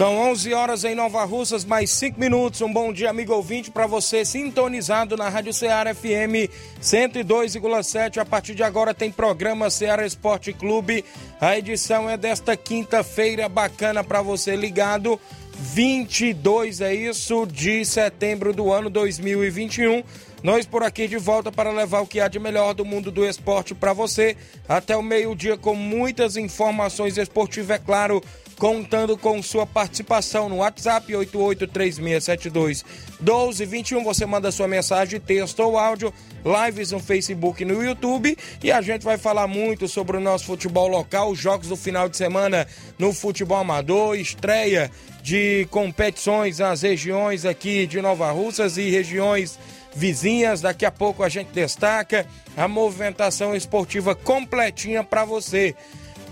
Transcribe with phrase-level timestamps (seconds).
[0.00, 2.62] São 11 horas em Nova Russas, mais 5 minutos.
[2.62, 6.48] Um bom dia, amigo ouvinte, para você sintonizado na Rádio Ceará FM
[6.80, 8.16] 102,7.
[8.16, 11.04] A partir de agora tem programa Ceará Esporte Clube.
[11.38, 15.20] A edição é desta quinta-feira, bacana para você ligado.
[15.60, 20.02] 22 é isso, de setembro do ano 2021.
[20.42, 23.26] Nós por aqui de volta para levar o que há de melhor do mundo do
[23.26, 24.34] esporte para você
[24.66, 28.22] até o meio-dia com muitas informações esportivas, é claro
[28.60, 32.84] contando com sua participação no WhatsApp 883672
[33.18, 34.04] 1221.
[34.04, 36.12] Você manda sua mensagem, texto ou áudio,
[36.44, 38.36] lives no Facebook e no YouTube.
[38.62, 42.06] E a gente vai falar muito sobre o nosso futebol local, os jogos do final
[42.06, 42.66] de semana
[42.98, 44.90] no futebol amador, estreia
[45.22, 49.58] de competições nas regiões aqui de Nova Russas e regiões
[49.94, 50.60] vizinhas.
[50.60, 55.74] Daqui a pouco a gente destaca a movimentação esportiva completinha para você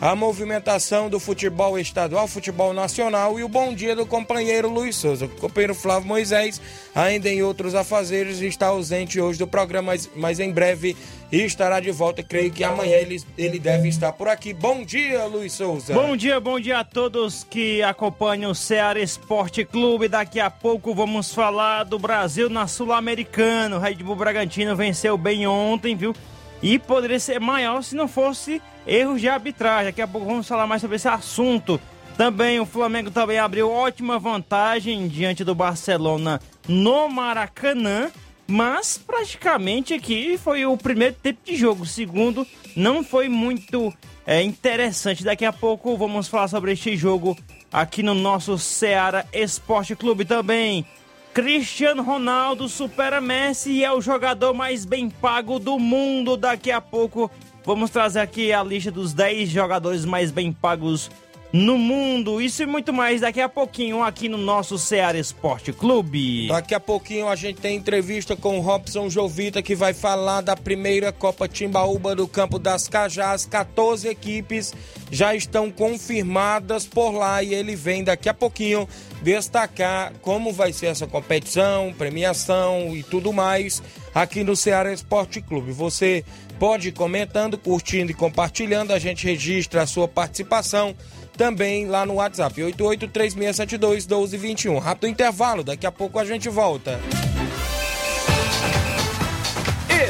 [0.01, 5.27] a movimentação do futebol estadual, futebol nacional e o bom dia do companheiro Luiz Souza.
[5.27, 6.61] O companheiro Flávio Moisés,
[6.95, 10.97] ainda em outros afazeres, está ausente hoje do programa, mas, mas em breve
[11.33, 12.23] estará de volta.
[12.23, 14.53] Creio que amanhã ele, ele deve estar por aqui.
[14.53, 15.93] Bom dia, Luiz Souza.
[15.93, 20.07] Bom dia, bom dia a todos que acompanham o Ceará Esporte Clube.
[20.07, 23.81] Daqui a pouco vamos falar do Brasil na Sul-Americana.
[23.81, 26.15] Red Bull Bragantino venceu bem ontem, viu?
[26.63, 29.87] E poderia ser maior se não fosse erros de arbitragem.
[29.87, 31.81] Daqui a pouco vamos falar mais sobre esse assunto.
[32.17, 38.11] Também o Flamengo também abriu ótima vantagem diante do Barcelona no Maracanã,
[38.45, 41.85] mas praticamente aqui foi o primeiro tempo de jogo.
[41.85, 42.45] O segundo
[42.75, 43.95] não foi muito
[44.27, 45.23] é, interessante.
[45.23, 47.37] Daqui a pouco vamos falar sobre este jogo
[47.73, 50.85] aqui no nosso Ceará Esporte Clube também.
[51.33, 56.37] Cristiano Ronaldo supera Messi e é o jogador mais bem pago do mundo.
[56.37, 57.31] Daqui a pouco
[57.69, 61.11] vamos trazer aqui a lista dos 10 jogadores mais bem pagos
[61.53, 62.41] no mundo.
[62.41, 66.49] Isso e muito mais daqui a pouquinho aqui no nosso Ceará Esporte Clube.
[66.49, 70.57] Daqui a pouquinho a gente tem entrevista com o Robson Jovita que vai falar da
[70.57, 73.45] primeira Copa Timbaúba do Campo das Cajás.
[73.45, 74.73] 14 equipes
[75.11, 78.89] já estão confirmadas por lá e ele vem daqui a pouquinho
[79.21, 83.83] destacar como vai ser essa competição, premiação e tudo mais
[84.15, 85.71] aqui no Ceará Esporte Clube.
[85.73, 86.25] Você
[86.59, 90.93] pode ir comentando, curtindo e compartilhando, a gente registra a sua participação
[91.37, 94.77] também lá no WhatsApp 8836721221.
[94.79, 96.99] Rápido intervalo, daqui a pouco a gente volta.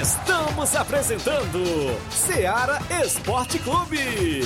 [0.01, 1.63] Estamos apresentando
[2.11, 4.41] Ceará Esporte Clube.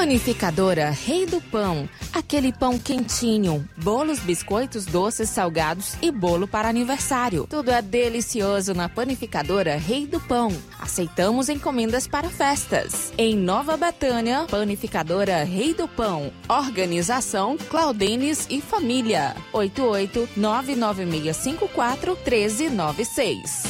[0.00, 1.86] Panificadora Rei do Pão.
[2.10, 7.46] Aquele pão quentinho, bolos, biscoitos, doces, salgados e bolo para aniversário.
[7.46, 10.56] Tudo é delicioso na Panificadora Rei do Pão.
[10.78, 13.12] Aceitamos encomendas para festas.
[13.18, 16.32] Em Nova Betânia, Panificadora Rei do Pão.
[16.48, 19.36] Organização Claudenes e Família.
[19.52, 23.64] 88 99654 1396.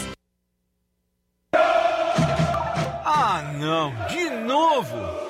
[3.04, 5.29] Ah, não, de novo!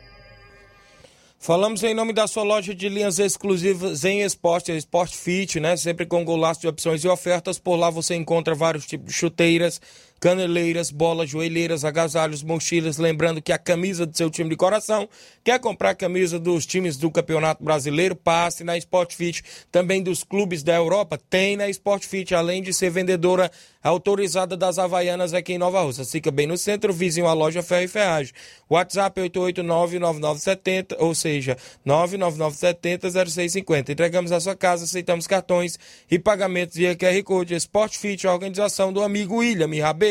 [1.43, 5.75] Falamos em nome da sua loja de linhas exclusivas em esporte, Sport Fit, né?
[5.75, 7.57] Sempre com golaço de opções e ofertas.
[7.57, 9.81] Por lá você encontra vários tipos de chuteiras,
[10.21, 12.99] caneleiras, bolas, joelheiras, agasalhos, mochilas.
[12.99, 15.09] Lembrando que a camisa do seu time de coração,
[15.43, 19.43] quer comprar a camisa dos times do Campeonato Brasileiro, passe na Sport Fit.
[19.71, 23.51] Também dos clubes da Europa, tem na Sport Fit, além de ser vendedora
[23.83, 26.05] autorizada das Havaianas aqui em Nova Rússia.
[26.05, 28.31] Fica bem no centro, vizinho à loja Ferro e Ferragem.
[28.69, 33.89] WhatsApp 889-9970, ou seja, 99970-0650.
[33.89, 35.79] Entregamos a sua casa, aceitamos cartões
[36.11, 37.55] e pagamentos via QR Code.
[37.55, 40.10] Sport Fit, a organização do amigo William Rabelo.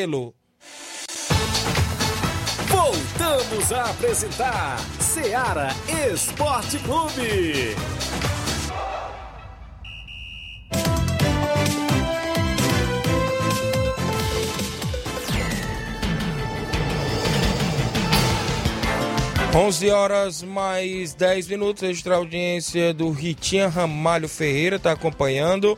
[2.68, 5.68] Voltamos a apresentar Seara
[6.12, 7.74] Esporte Clube.
[19.52, 21.82] 11 horas mais 10 minutos.
[21.82, 25.76] Extra audiência do Ritinha Ramalho Ferreira está acompanhando.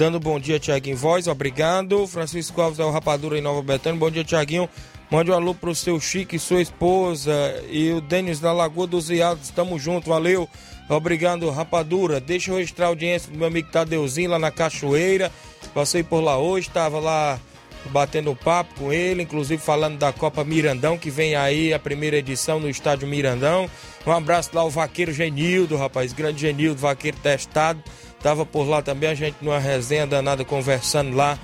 [0.00, 2.06] Dando bom dia, Tiaguinho Voz, obrigado.
[2.06, 4.00] Francisco Alves é o Rapadura em Nova Betânia.
[4.00, 4.66] Bom dia, Tiaguinho.
[5.10, 7.30] Mande um alô pro seu Chico e sua esposa.
[7.68, 9.44] E o Denis da Lagoa dos Iados.
[9.44, 10.48] Estamos juntos, valeu.
[10.88, 12.18] Obrigado, Rapadura.
[12.18, 15.30] Deixa eu registrar a audiência do meu amigo Tadeuzinho lá na Cachoeira.
[15.74, 17.38] Passei por lá hoje, estava lá
[17.90, 22.58] batendo papo com ele, inclusive falando da Copa Mirandão, que vem aí a primeira edição
[22.58, 23.68] no estádio Mirandão.
[24.06, 27.82] Um abraço lá ao vaqueiro Genildo, rapaz, grande Genildo, vaqueiro testado.
[28.22, 31.38] Tava por lá também, a gente numa resenha danada conversando lá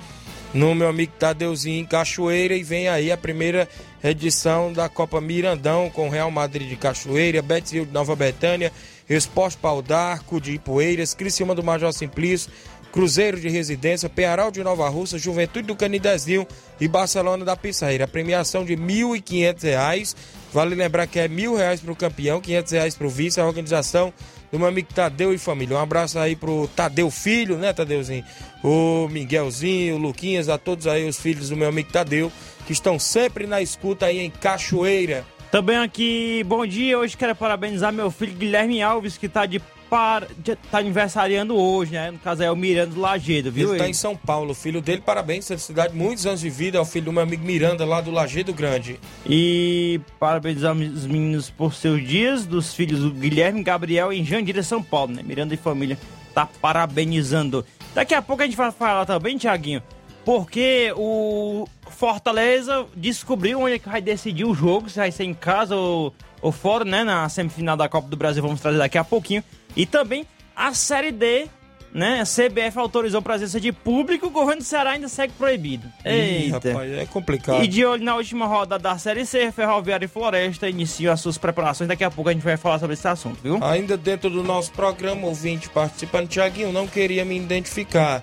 [0.53, 3.69] no meu amigo Tadeuzinho em Cachoeira e vem aí a primeira
[4.03, 8.73] edição da Copa Mirandão com Real Madrid de Cachoeira, Betis de Nova Betânia,
[9.09, 12.51] Esporte Pau d'Arco de Ipueiras, Criciúma do Major Simplício,
[12.93, 16.47] Cruzeiro de Residência, Penharal de Nova Russa, Juventude do Canidezinho
[16.81, 18.05] e Barcelona da Pissarreira.
[18.05, 20.15] A premiação de R$ 1.500.
[20.53, 23.39] Vale lembrar que é R$ 1.000 para o campeão, R$ 500 para o vice.
[23.39, 24.15] A organização
[24.51, 25.77] do meu amigo Tadeu e família.
[25.77, 28.25] Um abraço aí pro Tadeu Filho, né, Tadeuzinho?
[28.63, 32.33] O Miguelzinho, o Luquinhas, a todos aí os filhos do meu amigo Tadeu,
[32.67, 35.25] que estão sempre na escuta aí em Cachoeira.
[35.51, 36.99] Também aqui, bom dia.
[36.99, 40.27] Hoje quero parabenizar meu filho Guilherme Alves, que está de para,
[40.71, 42.11] tá aniversariando hoje, né?
[42.11, 43.71] No caso é o Miranda do Lagedo, viu?
[43.71, 46.85] Ele tá em São Paulo, filho dele, parabéns, felicidade, muitos anos de vida, é o
[46.85, 48.99] filho do meu amigo Miranda lá do Lagedo Grande.
[49.25, 54.83] E parabenizar os meninos por seus dias, dos filhos do Guilherme Gabriel em Jandira, São
[54.83, 55.23] Paulo, né?
[55.23, 55.99] Miranda e família
[56.35, 57.65] tá parabenizando.
[57.95, 59.83] Daqui a pouco a gente vai falar também, Tiaguinho,
[60.25, 65.33] porque o Fortaleza descobriu onde é que vai decidir o jogo, se vai ser em
[65.33, 66.13] casa ou,
[66.43, 67.05] ou fora, né?
[67.05, 69.43] Na semifinal da Copa do Brasil, vamos trazer daqui a pouquinho.
[69.77, 71.49] E também a Série D,
[71.93, 72.21] né?
[72.21, 75.87] A CBF autorizou a presença de público, o governo do Ceará ainda segue proibido.
[76.05, 76.69] Eita.
[76.69, 77.63] Ih, rapaz, é complicado.
[77.63, 81.39] E de olho na última roda da Série C, Ferroviária e Floresta iniciam as suas
[81.39, 81.89] preparações.
[81.89, 83.63] Daqui a pouco a gente vai falar sobre esse assunto, viu?
[83.63, 88.23] Ainda dentro do nosso programa, ouvinte participando, Tiaguinho, não queria me identificar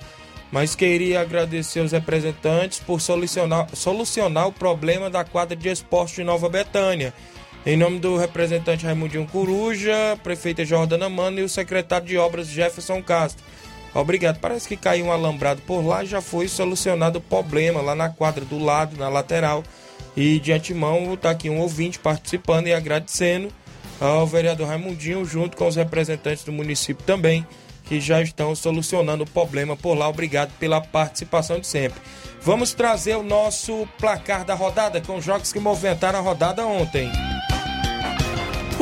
[0.54, 6.24] mas queria agradecer aos representantes por solucionar, solucionar o problema da quadra de esporte de
[6.24, 7.12] Nova Betânia.
[7.66, 13.02] Em nome do representante Raimundinho Coruja, prefeita Jordana Mano e o secretário de obras Jefferson
[13.02, 13.42] Castro.
[13.94, 14.40] Obrigado.
[14.40, 18.10] Parece que caiu um alambrado por lá e já foi solucionado o problema lá na
[18.10, 19.64] quadra do lado, na lateral.
[20.16, 23.48] E de antemão está aqui um ouvinte participando e agradecendo
[24.02, 27.48] ao vereador Raimundinho, junto com os representantes do município também,
[27.86, 30.10] que já estão solucionando o problema por lá.
[30.10, 32.02] Obrigado pela participação de sempre.
[32.42, 37.10] Vamos trazer o nosso placar da rodada com jogos que movimentaram a rodada ontem.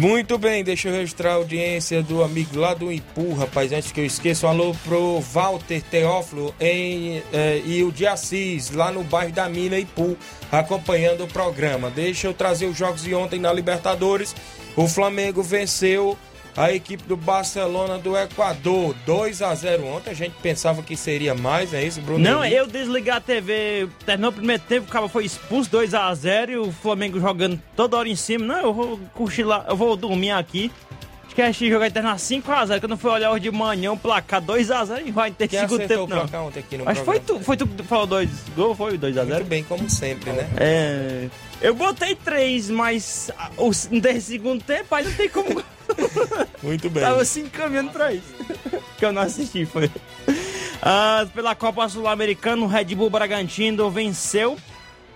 [0.00, 3.72] Muito bem, deixa eu registrar a audiência do amigo lá do Ipu, rapaz.
[3.72, 8.70] Antes que eu esqueça, um alô pro Walter Teófilo em, eh, e o de Assis,
[8.70, 10.16] lá no bairro da Mina Ipu,
[10.50, 11.90] acompanhando o programa.
[11.90, 14.34] Deixa eu trazer os jogos de ontem na Libertadores.
[14.74, 16.16] O Flamengo venceu
[16.56, 20.10] a equipe do Barcelona do Equador, 2 a 0 ontem.
[20.10, 22.22] A gente pensava que seria mais, é isso, Bruno?
[22.22, 26.14] Não, eu desliguei a TV, terminou o primeiro tempo, o cara foi expulso 2 a
[26.14, 28.44] 0 e o Flamengo jogando toda hora em cima.
[28.44, 29.00] Não, eu vou
[29.44, 30.70] lá, eu vou dormir aqui.
[31.40, 35.10] A gente jogar terminar 5x0, quando foi olhar hoje de manhã, o placar 2x0 e
[35.10, 36.18] vai ter Quem segundo tempo, não.
[36.18, 38.98] Placar ontem aqui no Acho que foi tu, foi tu que falou dois gol, foi
[38.98, 39.26] 2x0?
[39.26, 40.48] Muito bem, como sempre, né?
[40.56, 41.28] É...
[41.60, 43.72] Eu botei três, mas no
[44.20, 45.62] segundo tempo aí não tem como...
[46.62, 47.02] Muito bem.
[47.02, 48.34] Tava se encaminhando pra isso.
[48.98, 49.90] que eu não assisti, foi.
[50.80, 54.56] Ah, pela Copa Sul-Americana, o Red Bull Bragantino venceu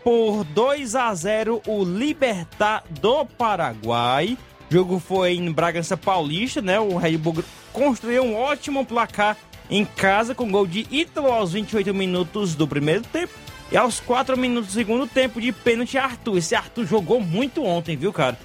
[0.05, 4.39] por 2 a 0 o Libertar do Paraguai.
[4.69, 6.79] O jogo foi em Bragança Paulista, né?
[6.81, 9.37] O Red Bull construiu um ótimo placar
[9.71, 13.33] em casa com gol de Ítalo aos 28 minutos do primeiro tempo
[13.71, 16.39] e aos 4 minutos do segundo tempo de pênalti Arthur.
[16.39, 18.39] Esse Arthur jogou muito ontem, viu, cara?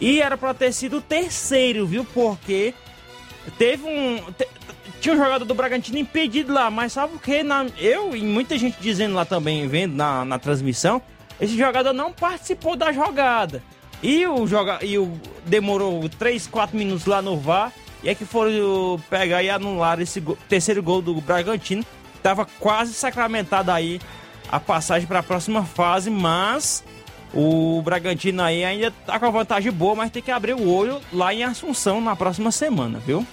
[0.00, 2.04] E era para ter sido o terceiro, viu?
[2.04, 2.74] Porque
[3.56, 4.22] teve um.
[5.00, 7.42] tinha um jogador do Bragantino impedido lá, mas sabe o que?
[7.42, 11.00] Na, eu e muita gente dizendo lá também, vendo na, na transmissão,
[11.40, 13.62] esse jogador não participou da jogada.
[14.02, 15.12] E o, joga, e o
[15.46, 17.72] demorou 3, 4 minutos lá no VAR.
[18.02, 21.84] E é que foram pegar e anular esse go- terceiro gol do Bragantino.
[22.22, 24.00] Tava quase sacramentado aí
[24.50, 26.82] a passagem para a próxima fase, mas
[27.32, 31.00] o Bragantino aí ainda tá com a vantagem boa, mas tem que abrir o olho
[31.12, 33.24] lá em Assunção na próxima semana, viu?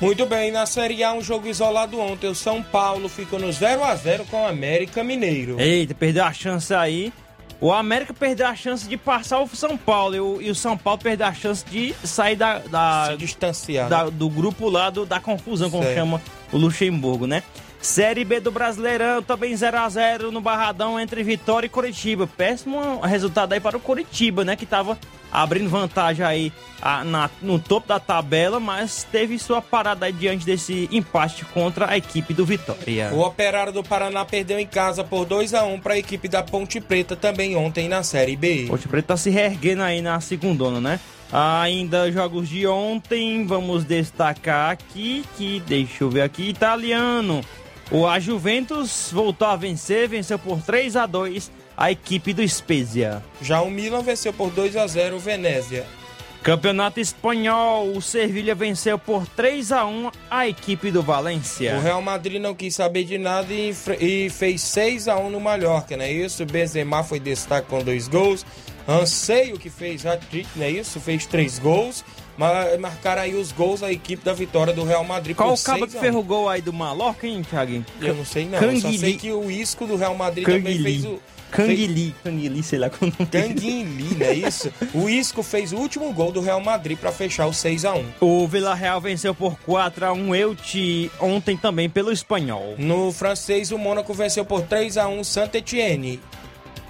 [0.00, 2.26] Muito bem, na Série A, um jogo isolado ontem.
[2.28, 5.58] O São Paulo ficou no 0 a 0 com o América Mineiro.
[5.58, 7.12] Eita, perdeu a chance aí.
[7.60, 10.76] O América perdeu a chance de passar o São Paulo e o, e o São
[10.76, 13.88] Paulo perdeu a chance de sair da, da- Se distanciar.
[13.88, 15.96] da- do grupo lá do- da confusão, como Certo.
[15.96, 16.22] chama
[16.52, 17.42] o Luxemburgo, né?
[17.80, 22.26] Série B do Brasileirão, também 0 a 0 no Barradão entre Vitória e Curitiba.
[22.26, 24.56] Péssimo resultado aí para o Curitiba, né?
[24.56, 24.98] Que tava
[25.30, 26.52] abrindo vantagem aí
[26.82, 31.90] a- na- no topo da tabela, mas teve sua parada aí diante desse empate contra
[31.90, 33.10] a equipe do Vitória.
[33.12, 36.42] O Operário do Paraná perdeu em casa por 2 a 1 para a equipe da
[36.42, 38.66] Ponte Preta também ontem na Série B.
[38.68, 40.98] Ponte Preta tá se reerguendo aí na segundona, né?
[41.32, 47.42] Ainda jogos de ontem, vamos destacar aqui que, deixa eu ver aqui, italiano.
[47.90, 53.22] O a Juventus voltou a vencer, venceu por 3 a 2 a equipe do Spezia.
[53.40, 55.86] Já o Milan venceu por 2 a 0 o Venezia.
[56.42, 61.76] Campeonato Espanhol, o Sevilha venceu por 3 a 1 a equipe do Valência.
[61.76, 65.40] O Real Madrid não quis saber de nada e, e fez 6 a 1 no
[65.40, 66.46] Mallorca, não é isso?
[66.46, 68.46] Benzema foi destaque com dois gols.
[68.88, 71.00] Anseio que fez hat-trick, não é isso?
[71.00, 72.04] Fez três gols.
[72.36, 75.78] Ma- Marcaram aí os gols a equipe da vitória do Real Madrid Qual o cabo
[75.80, 76.02] 6 que a 1.
[76.02, 77.84] fez o gol aí do Mallorca, hein, Thiaguinho?
[78.00, 78.98] Eu não sei não, eu só Canguili.
[78.98, 80.82] sei que o Isco do Real Madrid também Canguili.
[80.84, 81.18] fez o...
[81.48, 84.70] Canguili, Canguili, sei lá como Canguili, não é isso?
[84.92, 88.04] O Isco fez o último gol do Real Madrid para fechar o 6 a 1
[88.20, 92.74] O Vila Real venceu por 4 a 1 Elche ontem também pelo espanhol.
[92.76, 96.20] No francês, o Mônaco venceu por 3 a 1 Saint-Etienne.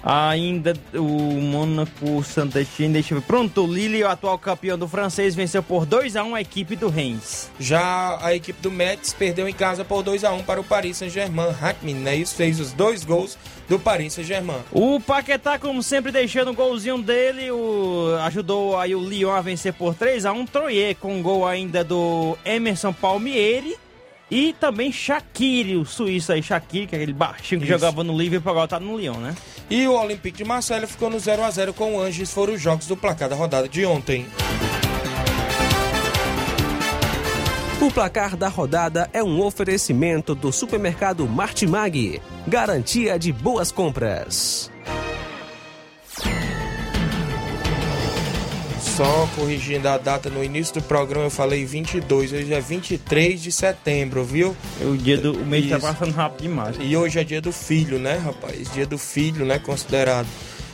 [0.03, 3.25] Ainda o Mônaco Saint-Etienne, deixa eu ver.
[3.25, 6.75] Pronto, o Lille, o atual campeão do francês, venceu por 2 a 1 a equipe
[6.75, 7.49] do Reims.
[7.59, 10.97] Já a equipe do Metz perdeu em casa por 2 a 1 para o Paris
[10.97, 11.53] Saint-Germain.
[11.61, 12.15] Hakimi, né?
[12.15, 13.37] Isso fez os dois gols
[13.67, 14.61] do Paris Saint-Germain.
[14.71, 19.73] O Paquetá, como sempre, deixando o golzinho dele, o, ajudou aí o Lyon a vencer
[19.73, 23.75] por 3 a 1 Troyer com um gol ainda do Emerson Palmieri.
[24.29, 27.73] E também Shaqiri, o suíço aí, Shaqiri, que é aquele baixinho que Isso.
[27.73, 29.33] jogava no Liverpool, agora tá no Lyon, né?
[29.69, 32.31] E o Olympique de Marseille ficou no 0 a 0 com o Angers.
[32.31, 34.25] Foram os jogos do placar da rodada de ontem.
[37.81, 42.21] O placar da rodada é um oferecimento do supermercado Martimag.
[42.47, 44.71] Garantia de boas compras.
[48.97, 53.51] Só corrigindo a data no início do programa, eu falei 22, hoje é 23 de
[53.51, 54.57] setembro, viu?
[54.81, 55.85] O dia do o mês tá Isso.
[55.85, 56.77] passando rápido demais.
[56.79, 58.73] E hoje é dia do filho, né, rapaz?
[58.73, 60.27] Dia do filho, né, considerado.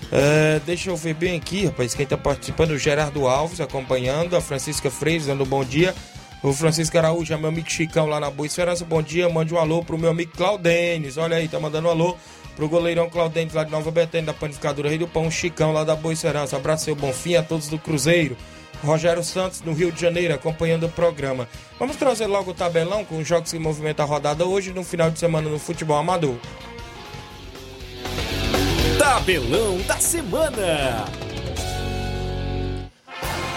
[0.09, 4.41] É, deixa eu ver bem aqui, rapaz, quem tá participando, o Gerardo Alves acompanhando, a
[4.41, 5.93] Francisca Freire dando um bom dia.
[6.41, 9.27] O Francisco Araújo, é meu amigo Chicão lá na Boa Esperança, bom dia.
[9.27, 12.15] Mande um alô pro meu amigo Claudênis, olha aí, tá mandando um alô
[12.55, 15.95] pro goleirão Claudênis lá de Nova Betânia, da Panificadora Rei do Pão, Chicão lá da
[15.95, 16.57] Boa Esperança.
[16.57, 18.37] Abraço, seu Bonfim, a todos do Cruzeiro.
[18.83, 21.47] Rogério Santos, no Rio de Janeiro, acompanhando o programa.
[21.79, 25.09] Vamos trazer logo o tabelão com os jogos que movimentam a rodada hoje, no final
[25.09, 26.35] de semana no futebol amador.
[28.97, 31.05] Tabelão da semana.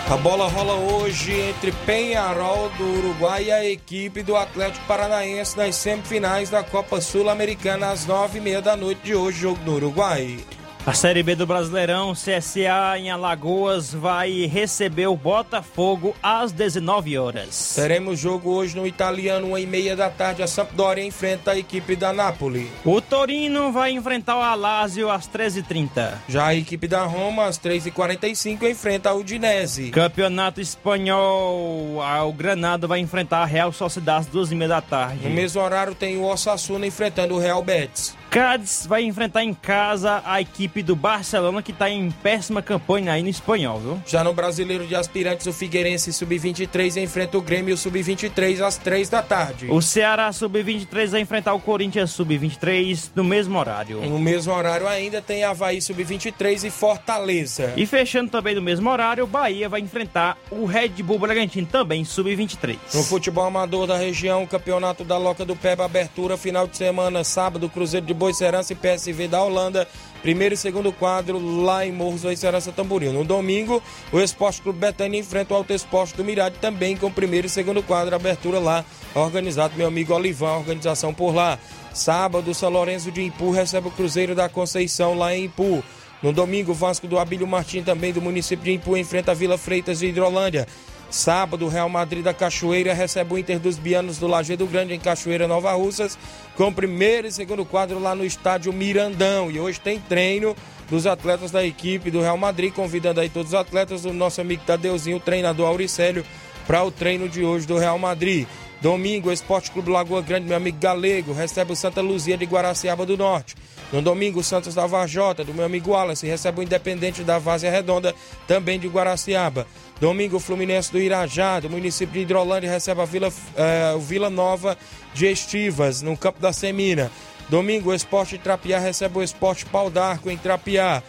[0.09, 5.75] A bola rola hoje entre Penharol do Uruguai e a equipe do Atlético Paranaense nas
[5.75, 10.39] semifinais da Copa Sul-Americana às nove e meia da noite de hoje, jogo no Uruguai.
[10.87, 17.73] A Série B do Brasileirão, CSA em Alagoas vai receber o Botafogo às 19 horas.
[17.75, 20.45] Teremos jogo hoje no italiano, uma e meia da tarde.
[20.45, 22.71] A Sampdoria enfrenta a equipe da Napoli.
[22.85, 26.19] O Torino vai enfrentar o Alásio às 13h30.
[26.29, 29.91] Já a equipe da Roma, às 3h45, enfrenta a Udinese.
[29.91, 35.29] Campeonato Espanhol, o Granada vai enfrentar a Real Sociedade às 2h30 da tarde.
[35.29, 38.15] No mesmo horário tem o Osasuna enfrentando o Real Betis.
[38.37, 43.23] Cádiz vai enfrentar em casa a equipe do Barcelona, que está em péssima campanha aí
[43.23, 44.03] no espanhol, viu?
[44.07, 49.23] Já no Brasileiro de Aspirantes, o Figueirense Sub-23 enfrenta o Grêmio Sub-23 às 3 da
[49.23, 49.69] tarde.
[49.71, 54.03] O Ceará Sub-23 vai enfrentar o Corinthians Sub-23 no mesmo horário.
[54.03, 57.73] No mesmo horário ainda tem Havaí Sub-23 e Fortaleza.
[57.75, 62.05] E fechando também no mesmo horário, o Bahia vai enfrentar o Red Bull Bragantino, também
[62.05, 62.77] Sub-23.
[62.93, 67.25] No futebol amador da região, o campeonato da Loca do Peba, abertura final de semana,
[67.25, 69.87] sábado, Cruzeiro de Boicerança e PSV da Holanda.
[70.21, 73.13] Primeiro e segundo quadro lá em Morros do Serança Tamboril.
[73.13, 73.81] No domingo,
[74.11, 77.85] o Esporte Clube Betânia enfrenta o Alto Esporte do Mirade também com primeiro e segundo
[77.85, 81.57] quadro, abertura lá, organizado meu amigo Olivan, organização por lá.
[81.95, 85.85] Sábado, São Lourenço de Impu recebe o Cruzeiro da Conceição lá em Impu.
[86.21, 90.01] No domingo, Vasco do Abílio Martim, também do município de Impu, enfrenta a Vila Freitas
[90.01, 90.67] de Hidrolândia.
[91.11, 95.01] Sábado, o Real Madrid da Cachoeira recebe o Inter dos Bianos do Lajeado Grande em
[95.01, 96.19] Cachoeira, Nova Russas,
[96.57, 99.51] com primeiro e segundo quadro lá no estádio Mirandão.
[99.51, 100.57] E hoje tem treino
[100.91, 104.63] dos atletas da equipe do Real Madrid, convidando aí todos os atletas, o nosso amigo
[104.67, 106.25] Tadeuzinho, o treinador Auricélio,
[106.67, 108.47] para o treino de hoje do Real Madrid.
[108.81, 113.07] Domingo, o Esporte Clube Lagoa Grande, meu amigo Galego, recebe o Santa Luzia de Guaraciaba
[113.07, 113.55] do Norte.
[113.93, 117.71] No domingo, o Santos da Varjota, do meu amigo Wallace, recebe o Independente da Várzea
[117.71, 118.15] Redonda,
[118.47, 119.67] também de Guaraciaba.
[120.01, 124.77] Domingo, Fluminense do Irajá, do município de Hidrolândia, recebe a Vila, eh, Vila Nova
[125.15, 127.11] de Estivas, no campo da Semina.
[127.49, 131.03] Domingo, o Esporte Trapiá recebe o Esporte Pau d'Arco em Trapiá.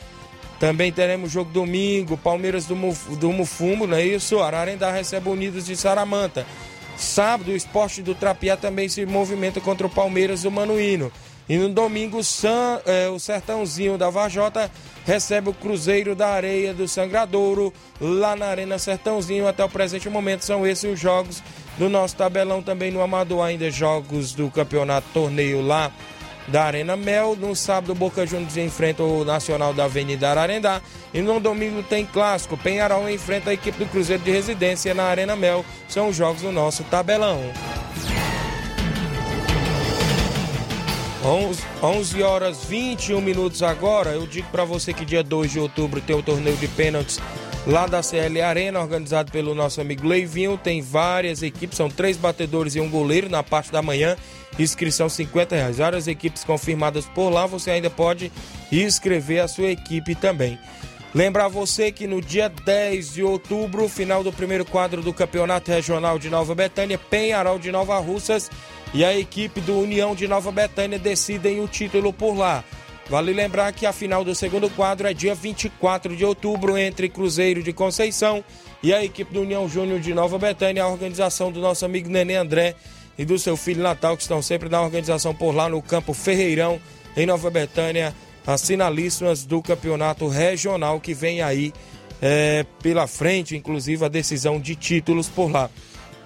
[0.60, 4.40] Também teremos jogo domingo, Palmeiras do, Muf, do Mufumo, não é isso?
[4.40, 6.46] Ararendá recebe o Unidos de Saramanta.
[6.96, 11.12] Sábado, o Esporte do Trapiá também se movimenta contra o Palmeiras do Manuíno.
[11.50, 14.70] E no domingo, San, é, o Sertãozinho da Vajota
[15.06, 19.48] recebe o Cruzeiro da Areia do Sangradouro, lá na Arena Sertãozinho.
[19.48, 21.42] Até o presente momento são esses os jogos
[21.78, 22.62] do nosso tabelão.
[22.62, 25.92] Também no Amador, ainda jogos do campeonato torneio lá
[26.50, 27.38] da Arena Mel.
[27.38, 30.82] No sábado, Boca Juniors enfrenta o Nacional da Avenida Ararendá.
[31.14, 32.58] E no domingo tem clássico.
[32.58, 35.64] Penharol enfrenta a equipe do Cruzeiro de Residência na Arena Mel.
[35.88, 37.40] São os jogos do nosso tabelão.
[41.24, 44.12] 11 horas 21 minutos agora.
[44.12, 47.20] Eu digo para você que dia 2 de outubro tem o torneio de pênaltis
[47.66, 50.58] lá da CL Arena, organizado pelo nosso amigo Leivinho.
[50.58, 54.16] Tem várias equipes, são três batedores e um goleiro na parte da manhã.
[54.60, 55.78] Inscrição 50 reais.
[55.78, 57.46] Várias equipes confirmadas por lá.
[57.46, 58.32] Você ainda pode
[58.72, 60.58] inscrever a sua equipe também.
[61.16, 66.20] Lembrar você que no dia 10 de outubro, final do primeiro quadro do Campeonato Regional
[66.20, 68.52] de Nova Betânia, Penharol de Nova Russas
[68.94, 72.64] e a equipe do União de Nova Betânia decidem o título por lá.
[73.10, 77.64] Vale lembrar que a final do segundo quadro é dia 24 de outubro entre Cruzeiro
[77.64, 78.44] de Conceição
[78.84, 82.36] e a equipe do União Júnior de Nova Betânia, a organização do nosso amigo Nenê
[82.36, 82.76] André
[83.18, 86.80] e do seu filho Natal, que estão sempre na organização por lá no campo Ferreirão,
[87.16, 88.14] em Nova Betânia,
[88.46, 91.74] as finalíssimas do campeonato regional que vem aí
[92.22, 95.70] é, pela frente, inclusive a decisão de títulos por lá.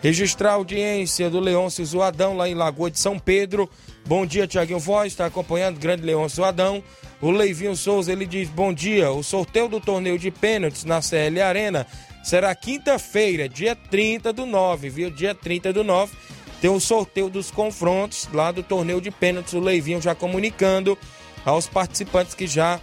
[0.02, 3.70] Registrar a audiência do Leôncio Zoadão lá em Lagoa de São Pedro.
[4.04, 6.84] Bom dia, Tiaguinho Voz, está acompanhando o grande Leôncio Zoadão.
[7.22, 11.40] O Leivinho Souza, ele diz, bom dia, o sorteio do torneio de pênaltis na CL
[11.40, 11.86] Arena
[12.24, 15.12] será quinta-feira, dia 30 do 9, viu?
[15.12, 16.12] Dia 30 do 9,
[16.60, 20.98] tem o sorteio dos confrontos lá do torneio de pênaltis, o Leivinho já comunicando
[21.46, 22.80] aos participantes que já,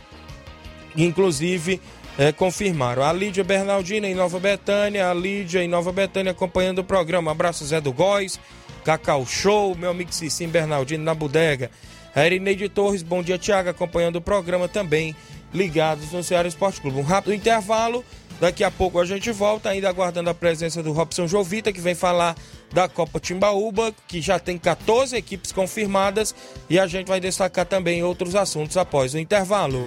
[0.96, 1.80] inclusive,
[2.18, 3.04] é, confirmaram.
[3.04, 7.30] A Lídia Bernardina em Nova Betânia, a Lídia em Nova Betânia acompanhando o programa.
[7.30, 8.40] Abraço Zé do Góis,
[8.84, 11.70] Cacau Show, meu amigo Cicim Bernardino na bodega.
[12.14, 15.14] A Erineide Torres, bom dia Tiago, acompanhando o programa também,
[15.54, 16.98] ligados no Ceará Esporte Clube.
[16.98, 18.04] Um rápido intervalo,
[18.40, 21.94] daqui a pouco a gente volta, ainda aguardando a presença do Robson Jovita, que vem
[21.94, 22.34] falar
[22.72, 26.34] da Copa Timbaúba, que já tem 14 equipes confirmadas,
[26.68, 29.86] e a gente vai destacar também outros assuntos após o intervalo.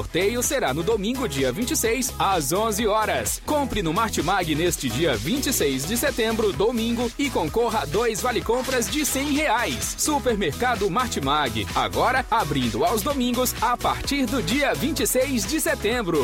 [0.01, 3.41] sorteio sorteio será no domingo, dia 26, às 11 horas.
[3.45, 9.05] Compre no Martimag neste dia 26 de setembro, domingo, e concorra a dois vale-compras de
[9.05, 9.95] 100 reais.
[9.97, 16.19] Supermercado Martimag, agora abrindo aos domingos a partir do dia 26 de setembro.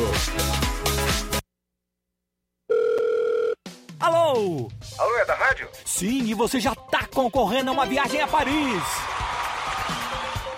[4.00, 4.68] Alô?
[4.98, 5.68] Alô, é da rádio?
[5.84, 8.82] Sim, e você já tá concorrendo a uma viagem a Paris.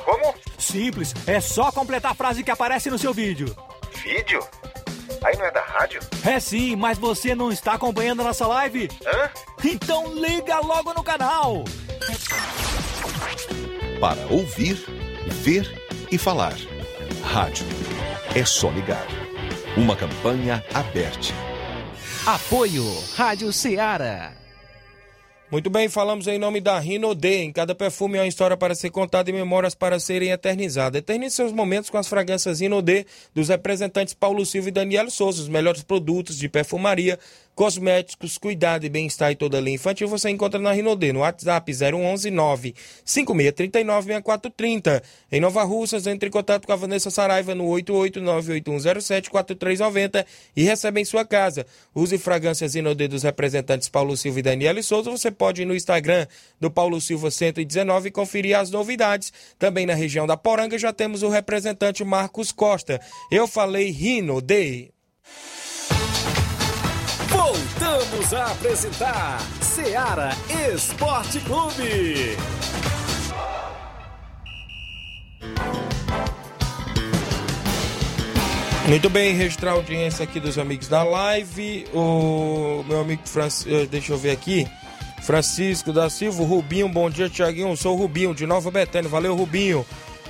[0.04, 0.34] Como?
[0.70, 3.52] Simples, é só completar a frase que aparece no seu vídeo.
[4.04, 4.40] Vídeo?
[5.20, 6.00] Aí não é da rádio?
[6.24, 8.88] É sim, mas você não está acompanhando a nossa live?
[9.04, 9.30] Hã?
[9.64, 11.64] Então liga logo no canal.
[14.00, 14.76] Para ouvir,
[15.26, 16.54] ver e falar.
[17.24, 17.66] Rádio.
[18.36, 19.06] É só ligar.
[19.76, 21.34] Uma campanha aberta.
[22.24, 22.84] Apoio
[23.16, 24.39] Rádio Ceará.
[25.50, 27.26] Muito bem, falamos em nome da Rinode.
[27.26, 31.00] Em cada perfume há uma história para ser contada e memórias para serem eternizadas.
[31.00, 35.42] Eternize seus momentos com as fragrâncias Rinode dos representantes Paulo Silva e Daniel Souza.
[35.42, 37.18] Os melhores produtos de perfumaria,
[37.60, 41.70] cosméticos, cuidado e bem-estar e toda a linha infantil você encontra na Rinode, no WhatsApp
[41.70, 45.02] 011 95639 6430.
[45.30, 50.24] Em Nova Russas, entre em contato com a Vanessa Saraiva no 88981074390
[50.56, 51.66] e recebe em sua casa.
[51.94, 55.10] Use fragrâncias Rinode dos representantes Paulo Silva e Daniel Souza.
[55.10, 56.26] Você pode ir no Instagram
[56.58, 59.34] do Paulo Silva 119 e conferir as novidades.
[59.58, 62.98] Também na região da Poranga já temos o representante Marcos Costa.
[63.30, 64.94] Eu falei Rinode.
[67.42, 70.28] Voltamos a apresentar Seara
[70.74, 72.36] Esporte Clube.
[78.86, 81.86] Muito bem, registrar a audiência aqui dos amigos da live.
[81.94, 84.68] O meu amigo Francisco, deixa eu ver aqui.
[85.22, 87.74] Francisco da Silva, Rubinho, bom dia, Tiaguinho.
[87.74, 89.08] Sou o Rubinho, de Nova Betânia.
[89.08, 89.86] Valeu, Rubinho.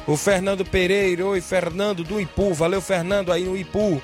[0.07, 2.55] O Fernando Pereira, oi, Fernando do Ipu.
[2.55, 4.01] Valeu, Fernando, aí no Ipu.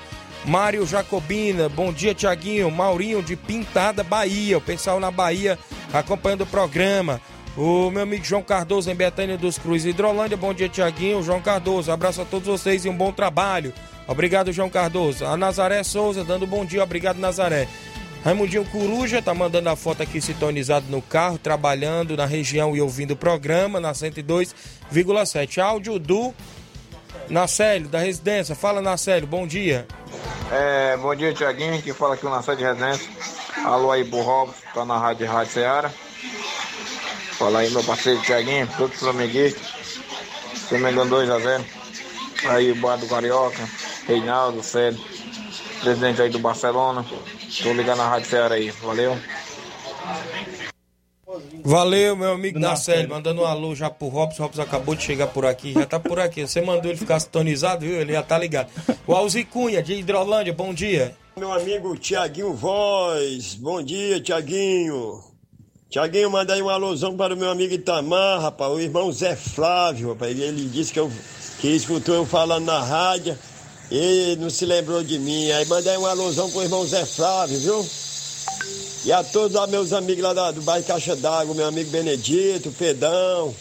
[0.47, 2.71] Mário Jacobina, bom dia, Tiaguinho.
[2.71, 4.57] Maurinho de Pintada, Bahia.
[4.57, 5.59] O pessoal na Bahia
[5.91, 7.19] acompanhando o programa.
[7.57, 10.37] O meu amigo João Cardoso, em Betânia dos Cruz, Hidrolândia.
[10.37, 11.21] Bom dia, Tiaguinho.
[11.21, 13.73] João Cardoso, abraço a todos vocês e um bom trabalho.
[14.07, 15.25] Obrigado, João Cardoso.
[15.25, 16.81] A Nazaré Souza, dando bom dia.
[16.81, 17.67] Obrigado, Nazaré.
[18.23, 23.11] Raimundinho Coruja tá mandando a foto aqui sintonizado no carro, trabalhando na região e ouvindo
[23.11, 25.57] o programa na 102,7.
[25.61, 26.33] Áudio do
[27.29, 28.55] Nacélio, da residência.
[28.55, 29.85] Fala, Nacélio, bom dia.
[30.49, 33.09] É, bom dia, Tiaguinho, que fala aqui o Nacélio de residência.
[33.65, 35.89] Alô aí, Robson, tá na Rádio Rádio Ceará.
[37.33, 39.99] Fala aí, meu parceiro Tiaguinho, todos flamenguistas.
[40.69, 41.65] Flamengo 2 a 0
[42.45, 43.67] Aí, o bar do Carioca,
[44.07, 44.99] Reinaldo, Célio,
[45.81, 47.05] presidente aí do Barcelona.
[47.61, 49.17] Tô ligando na Rádio Ceará aí, valeu.
[51.63, 54.43] Valeu, meu amigo Nacélio, mandando um alô já pro Robson.
[54.43, 56.47] O Robson acabou de chegar por aqui, já tá por aqui.
[56.47, 57.99] Você mandou ele ficar sintonizado, viu?
[57.99, 58.69] Ele já tá ligado.
[59.05, 61.13] O Alzi Cunha, de Hidrolândia, bom dia.
[61.35, 65.21] Meu amigo Tiaguinho Voz, bom dia, Tiaguinho.
[65.89, 70.09] Tiaguinho, manda aí uma alusão para o meu amigo Itamar, rapaz, o irmão Zé Flávio,
[70.09, 70.39] rapaz.
[70.39, 71.11] Ele disse que, eu,
[71.59, 73.37] que escutou eu falando na rádio
[73.91, 75.51] e não se lembrou de mim.
[75.51, 78.06] Aí manda aí uma alusão pro irmão Zé Flávio, viu?
[79.07, 82.73] E a todos os meus amigos lá do bairro Caixa d'Água, meu amigo Benedito, o
[82.73, 83.55] Pedão,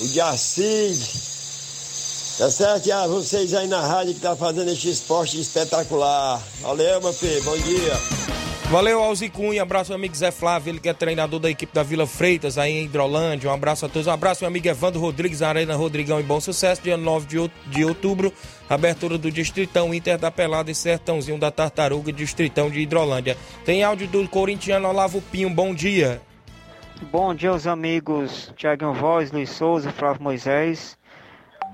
[0.00, 1.08] o Diacide.
[2.36, 2.86] Tá certo?
[2.88, 6.42] E a vocês aí na rádio que tá fazendo esse esporte espetacular.
[6.62, 7.92] Valeu, meu filho, bom dia.
[8.70, 9.62] Valeu, Alzi Cunha.
[9.62, 12.72] Abraço, meu amigo Zé Flávio, ele que é treinador da equipe da Vila Freitas, aí
[12.72, 13.50] em Hidrolândia.
[13.50, 14.06] Um abraço a todos.
[14.06, 17.52] Um abraço, meu amigo Evandro Rodrigues, Arena Rodrigão e Bom Sucesso, dia 9 de out-
[17.66, 18.32] de outubro.
[18.70, 23.36] Abertura do Distritão Inter da Pelada e Sertãozinho da Tartaruga, Distritão de Hidrolândia.
[23.64, 25.50] Tem áudio do corintiano Olavo Pinho.
[25.50, 26.22] Bom dia.
[27.10, 30.96] Bom dia aos amigos Tiaguinho Voz, Luiz Souza, Flávio Moisés.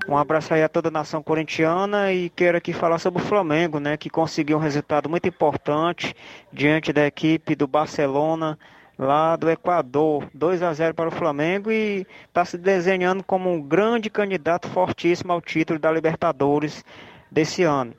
[0.07, 3.79] Um abraço aí a toda a nação corintiana e quero aqui falar sobre o Flamengo,
[3.79, 6.15] né, que conseguiu um resultado muito importante
[6.51, 8.57] diante da equipe do Barcelona
[8.97, 13.61] lá do Equador, 2 a 0 para o Flamengo e está se desenhando como um
[13.61, 16.83] grande candidato fortíssimo ao título da Libertadores
[17.31, 17.93] desse ano.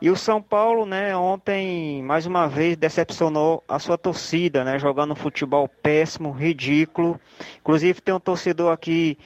[0.00, 5.12] E o São Paulo, né, ontem mais uma vez decepcionou a sua torcida, né, jogando
[5.12, 7.18] um futebol péssimo, ridículo.
[7.60, 9.16] Inclusive tem um torcedor aqui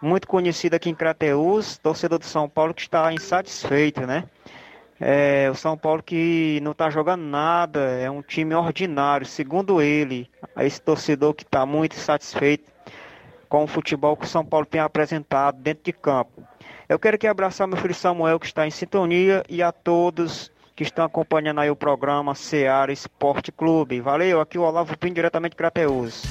[0.00, 4.24] muito conhecido aqui em Crateús, torcedor do São Paulo que está insatisfeito, né?
[5.00, 10.28] É, o São Paulo que não está jogando nada, é um time ordinário, segundo ele,
[10.58, 12.70] esse torcedor que está muito insatisfeito
[13.48, 16.42] com o futebol que o São Paulo tem apresentado dentro de campo.
[16.88, 20.82] Eu quero aqui abraçar meu filho Samuel, que está em sintonia, e a todos que
[20.82, 24.00] estão acompanhando aí o programa Seara Esporte Clube.
[24.00, 26.22] Valeu, aqui o Olavo Pinho, diretamente de Crateus.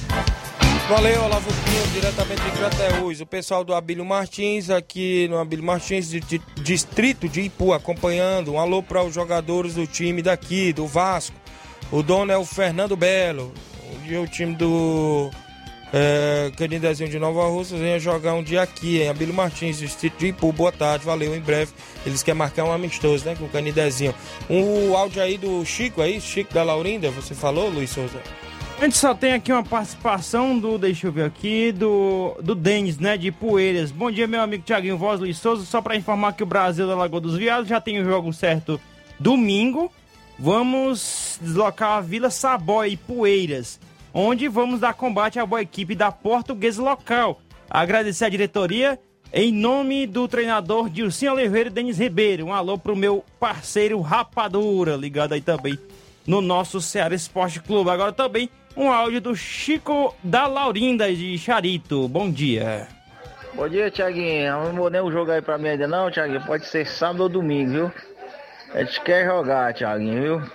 [0.90, 3.20] Valeu, Olavo Pinho, diretamente de Crateús.
[3.20, 8.54] O pessoal do Abílio Martins, aqui no Abílio Martins, de, de, distrito de Ipu, acompanhando.
[8.54, 11.36] Um alô para os jogadores do time daqui, do Vasco.
[11.92, 13.54] O dono é o Fernando Belo.
[14.06, 15.30] E o time do
[15.92, 20.28] é, Canidezinho de Nova Rússia venha jogar um dia aqui em Abílio Martins, distrito de
[20.28, 20.54] Ipu.
[20.54, 21.36] Boa tarde, valeu.
[21.36, 21.74] Em breve
[22.06, 24.16] eles querem marcar um amistoso, né, com o Canidezinho.
[24.50, 28.22] Um áudio aí do Chico aí, Chico da Laurinda, você falou, Luiz Souza?
[28.78, 33.00] A gente só tem aqui uma participação do, deixa eu ver aqui, do, do Denis,
[33.00, 33.90] né, de Poeiras.
[33.90, 35.66] Bom dia, meu amigo Tiaguinho Voz, Luiz Souza.
[35.66, 38.80] Só para informar que o Brasil da Lagoa dos Viados já tem o jogo certo
[39.20, 39.92] domingo.
[40.38, 43.80] Vamos deslocar a Vila Saboia e Poeiras,
[44.14, 47.42] onde vamos dar combate à boa equipe da portuguesa local.
[47.68, 49.00] Agradecer a diretoria
[49.34, 52.46] em nome do treinador Dilcinho Oliveira e Denis Ribeiro.
[52.46, 55.80] Um alô pro meu parceiro Rapadura, ligado aí também
[56.28, 57.90] no nosso Ceará Esporte Clube.
[57.90, 62.08] Agora também um áudio do Chico da Laurinda de Charito.
[62.08, 62.88] Bom dia.
[63.56, 64.52] Bom dia, Tiaguinho.
[64.52, 66.46] Não vou nem o jogo aí pra mim ainda não, Tiaguinho.
[66.46, 67.92] Pode ser sábado ou domingo, viu?
[68.76, 70.52] A gente quer jogar, Tiaguinho, viu?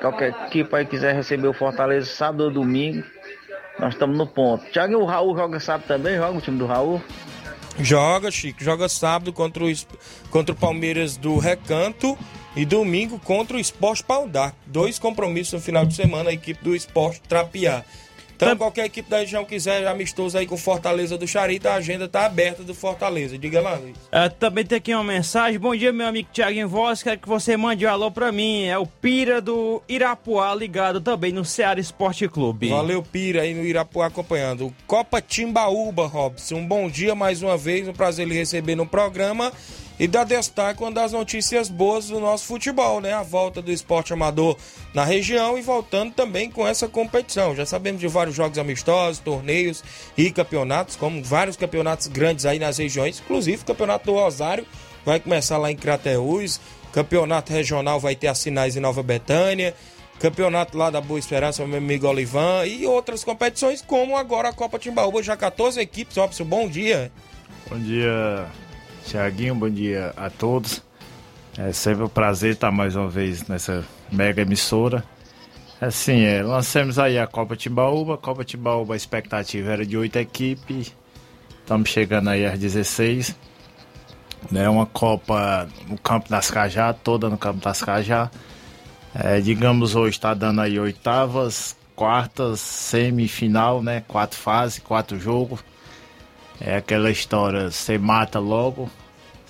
[0.00, 3.04] Qualquer equipe aí quiser receber o Fortaleza sábado ou domingo,
[3.78, 4.64] nós estamos no ponto.
[4.70, 6.16] Tiaguinho, o Raul joga sábado também?
[6.16, 7.02] Joga o time do Raul?
[7.80, 8.62] Joga, Chico.
[8.62, 9.72] Joga sábado contra o,
[10.30, 12.16] contra o Palmeiras do Recanto
[12.58, 14.28] e domingo contra o Esporte Pau
[14.66, 17.84] Dois compromissos no final de semana, a equipe do Esporte Trapiá.
[18.34, 22.24] Então, qualquer equipe da região quiser amistoso aí com Fortaleza do Charita, a agenda tá
[22.24, 23.36] aberta do Fortaleza.
[23.36, 23.96] Diga lá, Luiz.
[23.96, 25.58] Uh, também tem aqui uma mensagem.
[25.58, 27.02] Bom dia, meu amigo Thiago Voz.
[27.02, 28.64] Quero que você mande um alô pra mim.
[28.64, 32.68] É o Pira do Irapuá, ligado também no Ceará Esporte Clube.
[32.68, 34.72] Valeu, Pira, aí no Irapuá acompanhando.
[34.86, 36.56] Copa Timbaúba, Robson.
[36.56, 37.88] Um bom dia mais uma vez.
[37.88, 39.52] Um prazer lhe receber no programa
[39.98, 43.12] e dá destaque uma das notícias boas do nosso futebol, né?
[43.12, 44.56] A volta do esporte amador
[44.94, 47.54] na região e voltando também com essa competição.
[47.54, 49.82] Já sabemos de vários jogos amistosos, torneios
[50.16, 54.66] e campeonatos, como vários campeonatos grandes aí nas regiões, inclusive o campeonato do Rosário
[55.04, 56.60] vai começar lá em Crateús,
[56.92, 59.74] campeonato regional vai ter as sinais em Nova Betânia,
[60.18, 64.78] campeonato lá da Boa Esperança, meu amigo Olivan, e outras competições, como agora a Copa
[64.78, 66.16] Timbaúba, já 14 equipes.
[66.16, 67.10] Robson, bom dia.
[67.70, 68.46] Bom dia,
[69.08, 70.82] Tiaguinho, bom dia a todos.
[71.56, 75.02] É sempre um prazer estar mais uma vez nessa mega emissora.
[75.80, 78.18] Assim, é, lancemos aí a Copa Timbaúba.
[78.18, 80.94] Copa Timbaúba, a expectativa era de oito equipes.
[81.60, 83.34] Estamos chegando aí às 16.
[84.50, 88.30] Né, uma Copa no Campo das Cajá, toda no Campo das Cajá.
[89.14, 94.04] É, digamos, hoje está dando aí oitavas, quartas, semifinal, né?
[94.06, 95.64] Quatro fases, quatro jogos.
[96.60, 98.90] É aquela história, você mata logo,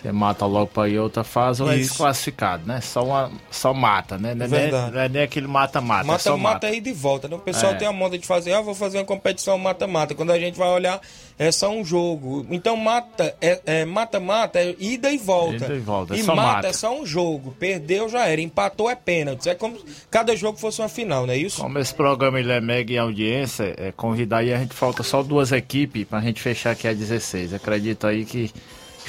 [0.00, 2.80] você mata logo para ir outra fase ou é desclassificado, né?
[2.80, 4.32] Só, uma, só mata, né?
[4.34, 6.04] Não é, não é nem aquele mata-mata.
[6.04, 6.76] Mata-mata é mata.
[6.76, 7.34] ir de volta, né?
[7.34, 7.74] O pessoal É.
[7.76, 10.14] tem a moda de fazer, ah, vou fazer uma competição mata-mata.
[10.14, 11.00] Quando a gente vai olhar,
[11.37, 12.46] é só um jogo.
[12.48, 15.64] Então, mata é, é mata-mata é ida e volta.
[15.64, 16.68] Ida e volta, é E mata, mata.
[16.68, 17.54] é só um jogo.
[17.58, 19.48] Perdeu já era, empatou é pênalti.
[19.48, 21.61] É como se cada jogo fosse uma final, não é isso?
[21.61, 25.24] Como esse programa ele é mega em audiência, é convidar aí, a gente falta só
[25.24, 27.52] duas equipes pra gente fechar aqui a 16.
[27.52, 28.52] Acredito aí que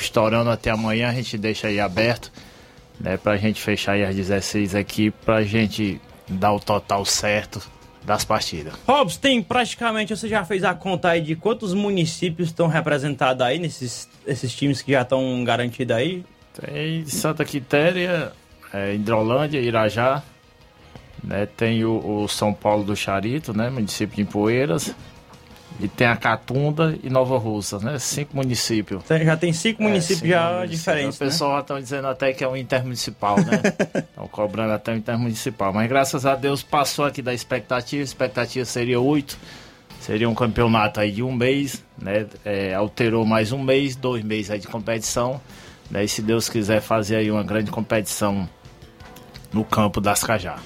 [0.02, 2.32] estourando até amanhã a gente deixa aí aberto,
[3.00, 3.18] né?
[3.18, 7.62] Pra gente fechar aí as 16 equipes, pra gente dar o total certo
[8.04, 8.74] das partidas.
[8.88, 13.60] Robson, tem praticamente, você já fez a conta aí de quantos municípios estão representados aí
[13.60, 16.24] nesses esses times que já estão garantidos aí?
[16.54, 18.32] Tem Santa Quitéria,
[18.74, 20.24] é, Hidrolândia, Irajá,
[21.24, 21.48] né?
[21.58, 23.70] Tem o, o São Paulo do Charito, né?
[23.70, 24.94] Município de Poeiras.
[25.80, 27.98] E tem a Catunda e Nova Russa, né?
[28.00, 29.02] Cinco municípios.
[29.08, 30.80] Já tem cinco municípios cinco já municípios.
[30.80, 33.62] diferentes, O pessoal já estão dizendo até que é um intermunicipal, né?
[34.10, 35.72] Estão cobrando até um intermunicipal.
[35.72, 38.02] Mas graças a Deus passou aqui da expectativa.
[38.02, 39.38] A expectativa seria oito.
[40.02, 42.26] Seria um campeonato aí de um mês, né?
[42.44, 45.40] É, alterou mais um mês, dois meses aí de competição.
[45.90, 46.04] Né?
[46.04, 48.50] E se Deus quiser fazer aí uma grande competição
[49.54, 50.60] no campo das Cajá.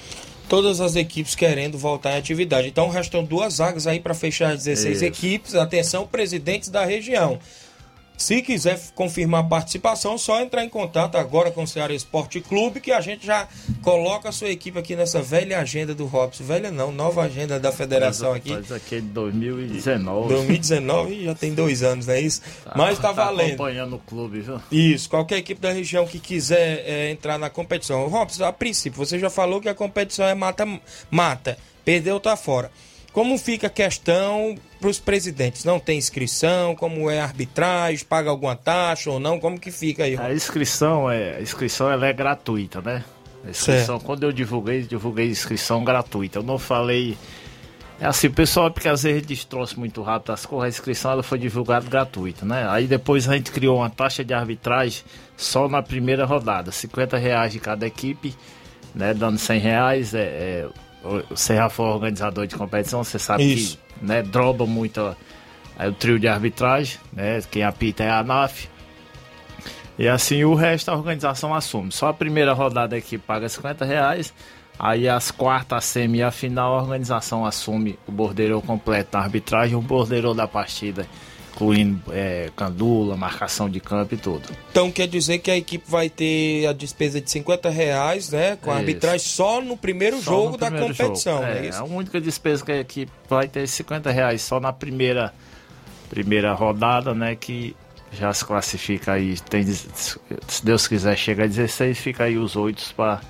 [0.48, 2.68] Todas as equipes querendo voltar em atividade.
[2.68, 5.04] Então restam duas vagas aí para fechar as 16 Isso.
[5.04, 5.54] equipes.
[5.54, 7.38] Atenção, presidentes da região.
[8.16, 12.80] Se quiser confirmar a participação, só entrar em contato agora com o Ceará Esporte Clube,
[12.80, 13.48] que a gente já
[13.82, 16.44] coloca a sua equipe aqui nessa velha agenda do Robson.
[16.44, 18.50] Velha não, nova agenda da federação aqui.
[18.50, 20.28] Faz aqui de 2019.
[20.28, 22.40] 2019 já tem dois anos, não é isso?
[22.76, 23.48] Mas tá valendo.
[23.48, 24.60] acompanhando o clube, viu?
[24.70, 28.06] Isso, qualquer equipe da região que quiser é, entrar na competição.
[28.06, 31.58] Robson, a princípio, você já falou que a competição é mata-mata.
[31.84, 32.70] Perdeu, tá fora.
[33.14, 35.64] Como fica a questão para os presidentes?
[35.64, 36.74] Não tem inscrição?
[36.74, 38.04] Como é a arbitragem?
[38.04, 39.38] Paga alguma taxa ou não?
[39.38, 40.16] Como que fica aí?
[40.18, 43.04] A inscrição é, a inscrição ela é gratuita, né?
[43.46, 46.40] A inscrição, quando eu divulguei, divulguei inscrição gratuita.
[46.40, 47.16] Eu não falei
[48.00, 51.38] É assim, pessoal, porque às vezes destroça muito rápido as coisas, a inscrição ela foi
[51.38, 52.66] divulgada gratuita, né?
[52.68, 55.04] Aí depois a gente criou uma taxa de arbitragem
[55.36, 58.34] só na primeira rodada, 50 reais de cada equipe,
[58.92, 59.14] né?
[59.14, 60.68] Dando 100 reais, é, é,
[61.28, 63.78] você já for organizador de competição, você sabe Isso.
[63.98, 65.14] que né, droba muito
[65.78, 67.40] é, o trio de arbitragem, né?
[67.50, 68.68] Quem apita é a ANAF.
[69.98, 71.92] E assim o resto a organização assume.
[71.92, 74.32] Só a primeira rodada aqui paga 50 reais.
[74.78, 79.20] Aí as quartas, a semi e a final, a organização assume o bordeiro completo da
[79.20, 81.06] arbitragem, o bordeiro da partida,
[81.54, 84.42] incluindo é, candula, marcação de campo e tudo.
[84.70, 88.56] Então quer dizer que a equipe vai ter a despesa de 50 reais, né?
[88.56, 91.46] Com a arbitragem só no primeiro Só jogo no da primeiro competição, jogo.
[91.46, 94.72] É, é a única despesa que a equipe vai ter é 50 reais só na
[94.72, 95.32] primeira,
[96.10, 97.36] primeira rodada, né?
[97.36, 97.76] Que
[98.12, 99.38] já se classifica aí.
[99.40, 100.18] Tem, se
[100.64, 103.20] Deus quiser, chega a 16, fica aí os oito para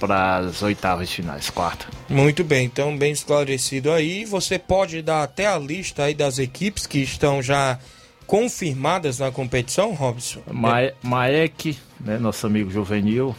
[0.00, 1.86] as oitavas de finais, quarta.
[2.08, 4.24] Muito bem, então bem esclarecido aí.
[4.24, 7.78] Você pode dar até a lista aí das equipes que estão já
[8.26, 10.42] confirmadas na competição, Robson?
[10.50, 13.34] Ma Maek, né, nosso amigo juvenil.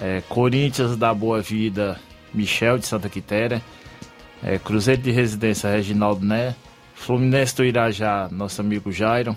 [0.00, 1.98] É, Corinthians da Boa Vida,
[2.32, 3.62] Michel de Santa Quitéria.
[4.42, 6.54] É, Cruzeiro de Residência, Reginaldo Né.
[6.94, 9.36] Fluminense do Irajá, nosso amigo Jairo.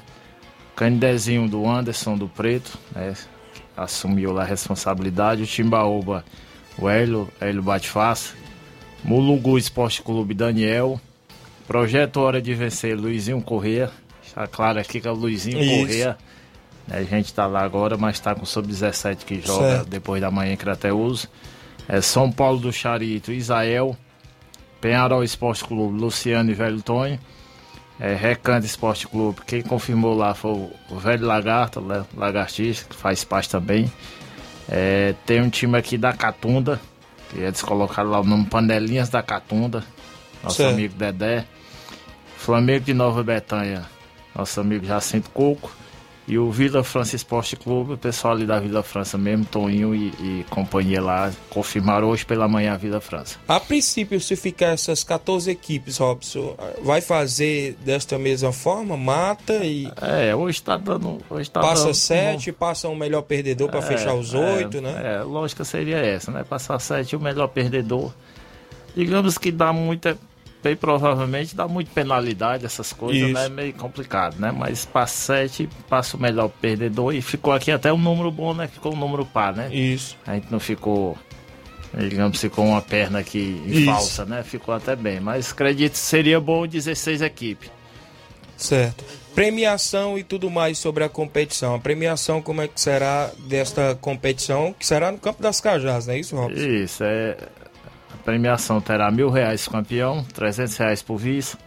[0.76, 3.14] Candezinho do Anderson do Preto, né,
[3.76, 5.44] assumiu lá a responsabilidade.
[5.44, 6.24] O Timbaúba,
[6.78, 8.34] o Hélio, Hélio Batfaça.
[9.04, 11.00] Mulungu Esporte Clube, Daniel.
[11.68, 13.90] Projeto Hora de Vencer, Luizinho Corrêa.
[14.24, 15.82] Está claro aqui que é o Luizinho Isso.
[15.82, 16.18] Corrêa.
[16.90, 19.88] A gente está lá agora, mas está com o Sub-17 que joga Certo.
[19.90, 21.28] depois da manhã em Crateus.
[21.88, 23.96] É São Paulo do Charito, Isael.
[24.80, 27.20] Penharol Esporte Clube, Luciano e Velho Tonho.
[28.04, 33.24] É, Recanto Esporte Clube, quem confirmou lá foi o- Velho Lagarto, né, Lagartista, que faz
[33.24, 33.92] parte também.
[34.68, 36.82] É, tem um time aqui da Catunda,
[37.30, 39.84] que eles colocaram lá o nome Panelinhas da Catunda,
[40.44, 40.74] nosso Certo.
[40.74, 41.46] amigo Dedé.
[42.38, 43.84] Flamengo de Nova Betânia,
[44.36, 45.72] nosso amigo Jacinto Coco.
[46.32, 50.08] E o Vila França Esporte Clube, o pessoal ali da Vila França mesmo, Toninho e,
[50.18, 53.38] e companhia lá, confirmaram hoje pela manhã a Vila França.
[53.46, 58.96] A princípio, se ficar essas 14 equipes, Robson, vai fazer desta mesma forma?
[58.96, 61.18] Mata e É, hoje tá dando.
[61.30, 64.80] Hoje tá passa dando- sete, passa um melhor perdedor para É, fechar os é, oito,
[64.80, 65.02] né?
[65.04, 66.46] É, lógica seria essa, né?
[66.46, 68.14] Passar sete, o melhor perdedor.
[68.96, 70.18] Digamos que dá muita.
[70.64, 73.34] Bem provavelmente dá muita penalidade, essas coisas, Isso.
[73.34, 73.50] né?
[73.50, 74.52] Meio complicado, né?
[74.52, 78.68] Mas passa sete, passa o melhor perdedor e ficou aqui até um número bom, né?
[78.68, 79.74] Ficou um número par, né?
[79.74, 80.16] Isso.
[80.26, 81.18] A gente não ficou.
[81.98, 84.44] Digamos, ficou uma perna aqui falsa, né?
[84.44, 85.20] Ficou até bem.
[85.20, 87.70] Mas acredito que seria bom 16 equipes.
[88.56, 89.04] Certo.
[89.34, 91.74] Premiação e tudo mais sobre a competição.
[91.74, 94.76] A premiação, como é que será desta competição?
[94.78, 96.60] Que será no Campo das Cajás, não é isso, Robson?
[96.60, 97.36] Isso, é.
[98.22, 101.58] A premiação terá mil reais campeão, 300 reais pro vice.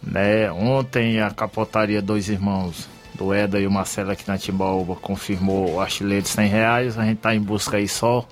[0.00, 0.48] Né?
[0.52, 5.80] Ontem a capotaria Dois Irmãos, do Eda e o Marcelo aqui na Timbaúba, confirmou o
[5.80, 6.96] artilheiro de 100 reais.
[6.96, 8.24] A gente tá em busca aí só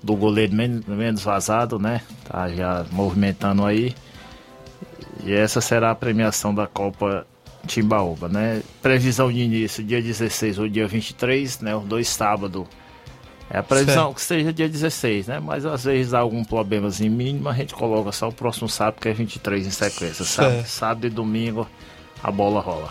[0.00, 2.00] do goleiro men- menos vazado, né?
[2.28, 3.92] Tá já movimentando aí.
[5.24, 7.26] E essa será a premiação da Copa
[7.66, 8.62] Timbaúba, né?
[8.80, 11.74] Previsão de início dia 16 ou dia 23, né?
[11.74, 12.68] Os dois sábados.
[13.50, 14.14] É a previsão Certo.
[14.14, 15.38] que seja dia 16, né?
[15.40, 19.08] Mas às vezes dá algum problemazinho mínimo, a gente coloca só o próximo sábado, que
[19.08, 20.24] é 23 em sequência.
[20.24, 21.68] Sábado, sábado e domingo
[22.22, 22.88] a bola rola.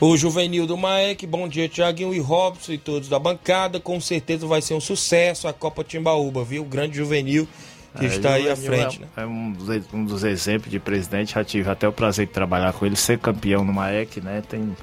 [0.00, 3.80] O Juvenil do Maek, bom dia, Tiaguinho e Robson e todos da bancada.
[3.80, 6.62] Com certeza vai ser um sucesso a Copa Timbaúba, viu?
[6.62, 7.48] O grande Juvenil
[7.98, 9.08] que É, está aí à Juvenil frente, é, né?
[9.16, 12.72] é um, dos, um dos exemplos de presidente, já tive até o prazer de trabalhar
[12.74, 14.40] com ele, ser campeão no Maek, né?
[14.48, 14.76] Tem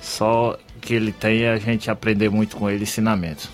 [0.00, 3.50] só que ele tem é a gente aprender muito com ele ensinamentos.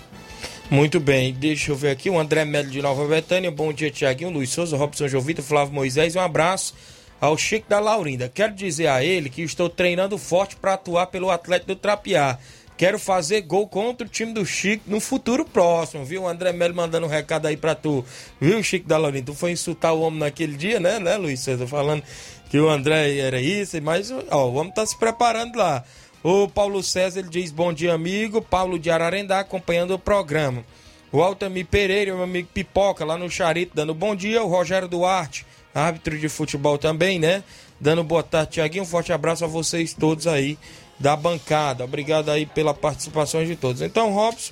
[0.69, 2.09] Muito bem, deixa eu ver aqui.
[2.09, 3.51] O André Melo de Nova Betânia.
[3.51, 6.15] Bom dia, Tiaguinho, Luiz Souza, Robson Jovita, Flávio Moisés.
[6.15, 6.73] Um abraço
[7.21, 8.27] ao Chico da Laurinda.
[8.33, 12.39] Quero dizer a ele que estou treinando forte para atuar pelo Atlético do Trapiá.
[12.75, 16.23] Quero fazer gol contra o time do Chico no futuro próximo, viu?
[16.23, 18.03] O André Melo mandando um recado aí pra tu,
[18.41, 19.27] viu, Chico da Laurinda?
[19.27, 21.67] Tu foi insultar o homem naquele dia, né, né, Luiz César?
[21.67, 22.03] Falando
[22.49, 25.85] que o André era isso, mas ó, o homem tá se preparando lá.
[26.27, 28.41] O Paulo César ele diz: Bom dia, amigo.
[28.41, 30.65] Paulo de Ararendá acompanhando o programa.
[31.11, 34.41] O Altamir Pereira, meu amigo Pipoca, lá no Charito, dando bom dia.
[34.41, 37.43] O Rogério Duarte, árbitro de futebol também, né?
[37.79, 38.81] Dando boa tarde, Tiaguinho.
[38.81, 40.57] Um forte abraço a vocês todos aí
[40.99, 41.83] da bancada.
[41.83, 43.83] Obrigado aí pela participação de todos.
[43.83, 44.51] Então, Robson,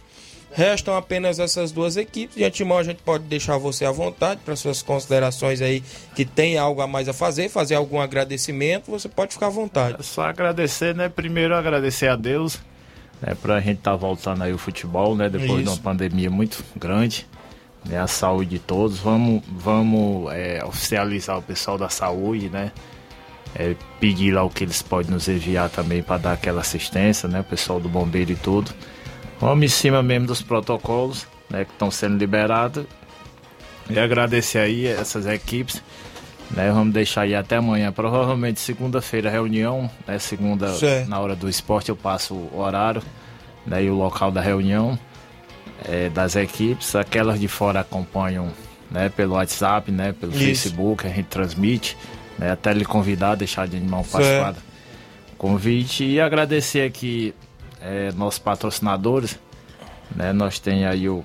[0.54, 2.36] restam apenas essas duas equipes.
[2.36, 5.84] De antemão, a gente pode deixar você à vontade para suas considerações aí,
[6.16, 8.90] que tem algo a mais a fazer, fazer algum agradecimento.
[8.92, 9.98] Você pode ficar à vontade.
[10.00, 11.10] É só agradecer, né?
[11.10, 12.60] Primeiro agradecer a Deus,
[13.22, 13.36] né?
[13.42, 15.30] Pra gente estar voltando aí o futebol, né?
[15.30, 15.82] Depois de uma Isso.
[15.82, 17.28] pandemia muito grande.
[17.86, 19.00] né, a saúde de todos.
[19.00, 22.72] Vamos, vamos é, oficializar o pessoal da saúde, né?
[23.56, 27.42] É, pedir lá o que eles podem nos enviar também para dar aquela assistência, né?
[27.42, 28.72] O pessoal do bombeiro e tudo.
[29.44, 31.66] Vamos em cima mesmo dos protocolos, né?
[31.66, 32.86] Que estão sendo liberados.
[33.90, 35.84] E agradecer aí essas equipes.
[36.50, 37.92] Né, vamos deixar aí até amanhã.
[37.92, 40.18] Provavelmente segunda-feira reunião, né?
[40.18, 41.10] Segunda, Certo.
[41.10, 43.04] na hora do esporte, eu passo o horário
[43.66, 44.98] né, e o local da reunião
[45.90, 46.96] é, das equipes.
[46.96, 48.50] Aquelas de fora acompanham
[48.90, 50.40] né, pelo WhatsApp, né, pelo Isso.
[50.40, 51.98] Facebook, a gente transmite.
[52.40, 54.74] Né, até lhe convidar, deixar de mão do
[55.38, 57.34] convite e agradecer aqui
[57.84, 59.38] é, nossos patrocinadores.
[60.16, 61.24] Né, nós tem aí o.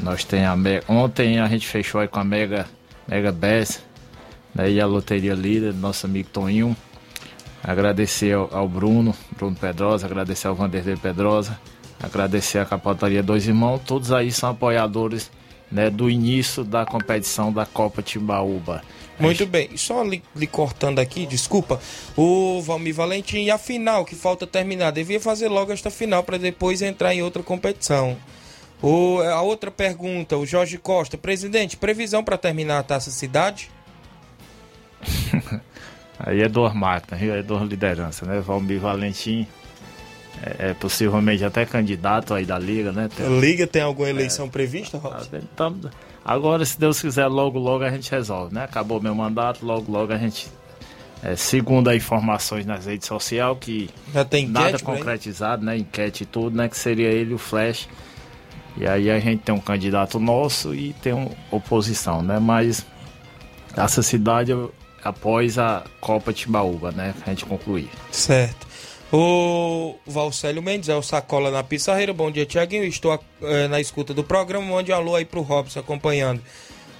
[0.00, 0.84] Nós tem a Mega.
[0.88, 2.66] Ontem a gente fechou aí com a Mega,
[3.06, 3.80] Mega Best
[4.54, 6.76] né, e a Loteria Líder, nosso amigo Toninho.
[7.62, 11.58] Agradecer ao, ao Bruno, Bruno Pedrosa, agradecer ao Vanderlei Pedrosa,
[12.00, 15.30] agradecer a Capotaria Dois Irmãos, todos aí são apoiadores
[15.70, 18.82] né, do início da competição da Copa Timbaúba.
[19.18, 21.80] Muito bem, só lhe, lhe cortando aqui, desculpa,
[22.16, 26.38] o Valmir Valentim e a final que falta terminar, devia fazer logo esta final para
[26.38, 28.16] depois entrar em outra competição.
[28.80, 33.70] O, a outra pergunta, o Jorge Costa, presidente, previsão para terminar a Taça Cidade?
[36.18, 37.34] Aí é duas máquinas, viu?
[37.34, 38.40] é duas lideranças, né?
[38.40, 39.46] Valmir Valentim
[40.42, 43.08] é, é possivelmente até candidato aí da Liga, né?
[43.18, 45.36] A Liga tem alguma eleição prevista, Robson?
[45.36, 45.78] Então,
[46.28, 48.64] agora, se Deus quiser, logo, logo a gente resolve, né?
[48.64, 50.48] Acabou meu mandato, logo, logo a gente.
[51.22, 55.76] é, segundo as informações nas redes sociais, que enquete nada concretizado, né?
[55.76, 56.68] Enquete e tudo, né?
[56.68, 57.88] Que seria ele o Flash.
[58.76, 62.38] E aí a gente tem um candidato nosso e tem uma oposição, né?
[62.38, 62.86] Mas
[63.76, 64.52] essa cidade
[65.02, 67.14] após a Copa Timbaúba, né?
[67.16, 67.88] Que a gente concluir.
[68.12, 68.66] Certo.
[69.10, 72.12] O Valcélio Mendes é o Sacola na Pissarreira.
[72.12, 72.84] Bom dia, Tiaguinho.
[72.84, 74.66] Estou eh, na escuta do programa.
[74.66, 76.42] Mande um alô aí pro Robson acompanhando.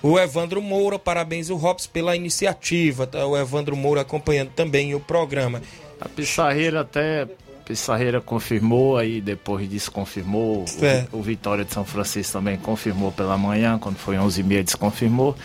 [0.02, 3.06] O Evandro Moura, parabéns o Robson pela iniciativa.
[3.06, 3.26] Tá?
[3.26, 5.61] O Evandro Moura acompanhando também o programa.
[6.00, 7.26] A Pissarreira até.
[7.66, 10.64] Pissarreira confirmou, aí depois disso confirmou.
[11.12, 15.36] O, o Vitória de São Francisco também confirmou pela manhã, quando foi 11h30 desconfirmou.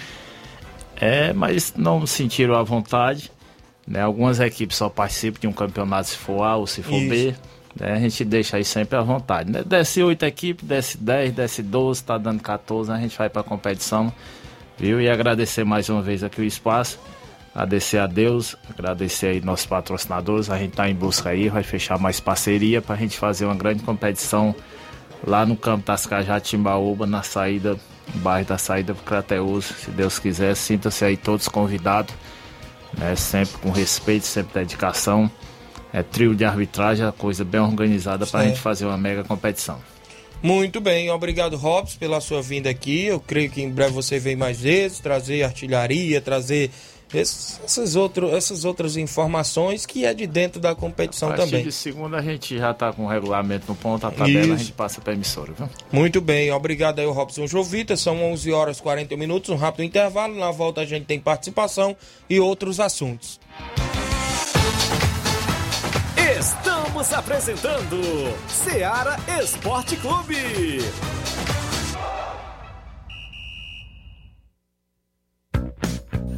[0.95, 3.32] É, mas não sentiram à vontade.
[3.87, 4.01] Né?
[4.01, 7.29] Algumas equipes só participam de um campeonato se for A ou se for B.
[7.29, 7.41] Isso.
[7.79, 7.93] né?
[7.93, 9.51] A gente deixa aí sempre à vontade.
[9.51, 9.63] Né?
[9.63, 14.11] Desce 8 equipes, desce 10, desce 12, tá dando 14, a gente vai pra competição.
[14.77, 14.99] Viu?
[15.01, 16.99] E agradecer mais uma vez aqui o espaço.
[17.53, 20.49] Agradecer a Deus, agradecer aí nossos patrocinadores.
[20.49, 23.83] A gente tá em busca aí, vai fechar mais parceria pra gente fazer uma grande
[23.83, 24.55] competição
[25.25, 26.07] lá no campo das
[26.41, 27.77] Timbaúba, na saída,
[28.13, 29.65] no bairro da saída pro Crateus.
[29.65, 32.13] Se Deus quiser, sinta-se aí todos convidados,
[32.97, 33.15] né?
[33.15, 35.29] Sempre com respeito, sempre dedicação.
[35.91, 38.49] É trio de arbitragem, é coisa bem organizada pra Certo.
[38.49, 39.79] gente fazer uma mega competição.
[40.41, 43.05] Muito bem, obrigado Robson pela sua vinda aqui.
[43.05, 46.69] Eu creio que em breve você vem mais vezes, trazer artilharia, trazer
[47.13, 51.63] esses, essas, outro, essas outras informações que é de dentro da competição a partir também.
[51.63, 54.57] de segunda a gente já tá com o regulamento no ponto, a tabela a Isso.
[54.57, 55.69] gente passa pra emissora, viu?
[55.91, 57.95] Muito bem, obrigado aí, o Robson Jovita.
[57.95, 60.35] São 11 horas e 40 minutos, um rápido intervalo.
[60.35, 61.95] Na volta a gente tem participação
[62.29, 63.39] e outros assuntos.
[66.39, 68.01] Estamos apresentando
[68.47, 70.35] Seara Esporte Clube.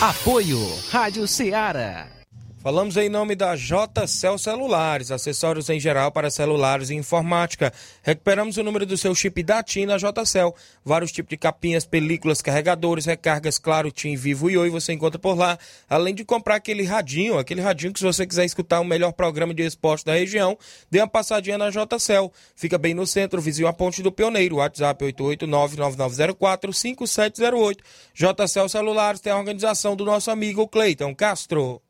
[0.00, 0.58] Apoio
[0.90, 2.19] Rádio Ceará.
[2.62, 7.72] Falamos em nome da JCL Celulares, acessórios em geral para celulares e informática.
[8.02, 10.54] Recuperamos o número do seu chip da TIM na JCL.
[10.84, 15.38] Vários tipos de capinhas, películas, carregadores, recargas, claro, TIM, Vivo e Oi você encontra por
[15.38, 15.58] lá.
[15.88, 19.54] Além de comprar aquele radinho, aquele radinho que se você quiser escutar o melhor programa
[19.54, 20.58] de esporte da região,
[20.90, 22.30] dê uma passadinha na JCL.
[22.54, 24.56] Fica bem no centro, vizinho a Ponte do Pioneiro.
[24.56, 27.78] WhatsApp 889-9904-5708.
[28.12, 31.80] JCL Celulares tem a organização do nosso amigo Cleiton Castro.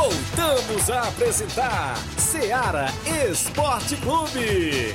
[0.00, 2.86] Voltamos a apresentar Seara
[3.30, 4.94] Esporte Clube.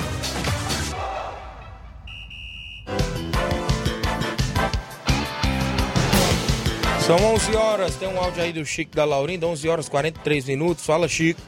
[7.06, 10.84] São 11 horas, tem um áudio aí do Chico da Laurinda, 11 horas 43 minutos.
[10.84, 11.39] Fala, Chico.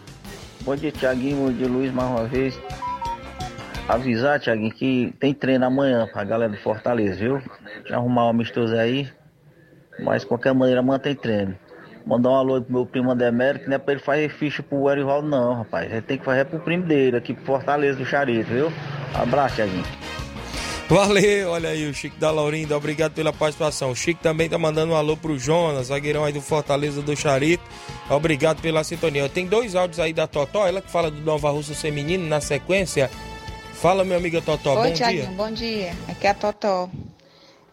[0.61, 1.37] Bom dia, Tiaguinho.
[1.37, 2.61] Bom dia, Luiz, mais uma vez.
[3.89, 7.41] avisar, Tiaguinho, que tem treino amanhã pra galera de Fortaleza, viu?
[7.87, 9.09] Já arrumar um amistoso aí.
[9.99, 11.57] Mas de qualquer maneira amanhã tem treino.
[12.07, 15.27] Mandar um alô pro meu primo que não é pra ele fazer ficha pro Erivaldo,
[15.27, 15.91] não, rapaz.
[15.91, 18.71] Ele tem que fazer pro primo dele, aqui pro Fortaleza do Charito, viu?
[19.13, 19.83] Abraço, Tiaguinho.
[20.87, 23.91] Valeu, olha aí o Chico da Laurinda, obrigado pela participação.
[23.91, 27.63] O Chico também tá mandando um alô pro Jonas, zagueirão aí do Fortaleza do Charito.
[28.09, 29.27] Obrigado pela sintonia.
[29.27, 33.11] Tem dois áudios aí da Totó, ela que fala do Nova Russa Feminino na sequência.
[33.73, 35.35] Fala, minha amiga Totó, Oi, bom Tiaguinho, dia.
[35.35, 35.93] bom dia.
[36.07, 36.89] Aqui é a Totó.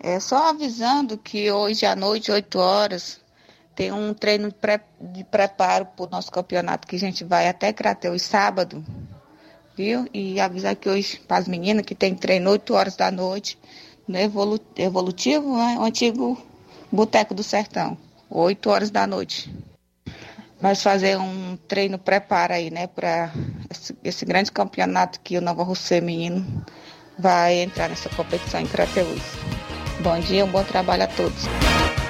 [0.00, 3.20] É só avisando que hoje à noite, 8 horas,
[3.74, 7.72] tem um treino de, de preparo para o nosso campeonato que a gente vai até
[7.72, 8.84] Crateus sábado,
[9.76, 10.08] viu?
[10.12, 13.58] E avisar que hoje, para as meninas, que tem treino 8 horas da noite,
[14.06, 15.76] no evolu Evolutivo, né?
[15.78, 16.40] o antigo
[16.90, 17.96] Boteco do Sertão,
[18.30, 19.52] 8 horas da noite.
[20.60, 23.30] Nós fazer um treino preparo aí, né, para
[23.68, 26.64] esse, esse grande campeonato que o Nova Russa Feminino
[27.18, 29.20] vai entrar nessa competição em Crateus.
[30.04, 31.46] Bom dia, um bom trabalho a todos.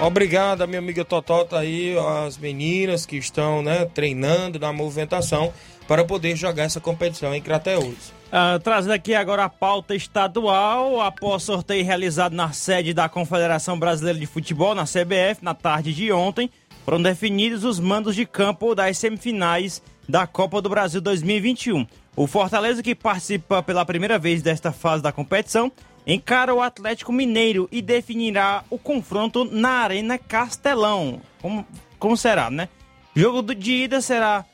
[0.01, 5.53] Obrigado, minha amiga Totó tá aí, as meninas que estão, né, treinando na movimentação
[5.87, 8.13] para poder jogar essa competição em Crateus.
[8.33, 14.19] Ah, trazendo aqui agora a pauta estadual, após sorteio realizado na sede da Confederação Brasileira
[14.19, 16.51] de Futebol, na CBF, na tarde de ontem,
[16.85, 21.87] foram definidos os mandos de campo das semifinais da Copa do Brasil 2021.
[22.17, 25.71] O Fortaleza, que participa pela primeira vez desta fase da competição,
[26.07, 31.21] encara o Atlético Mineiro e definirá o confronto na Arena Castelão.
[31.41, 31.67] Como,
[31.99, 32.69] como será, né?
[33.15, 34.45] Jogo do- de ida será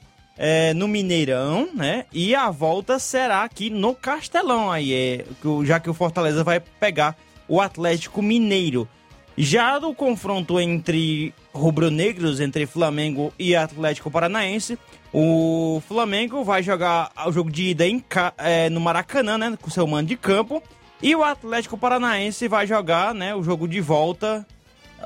[0.43, 2.07] é, no Mineirão, né?
[2.13, 6.61] E a volta será aqui no Castelão, aí é, o- já que o Fortaleza vai
[6.61, 7.17] pegar
[7.49, 8.89] o Atlético Mineiro.
[9.37, 14.79] Já no confronto entre rubro-negros, entre Flamengo e Atlético Paranaense,
[15.13, 18.03] o Flamengo vai jogar o jogo de ida em,
[18.39, 19.59] é, no Maracanã, né?
[19.61, 20.63] Com seu mando de campo.
[21.03, 23.35] E o Atlético Paranaense vai jogar, né?
[23.35, 24.47] O jogo de volta.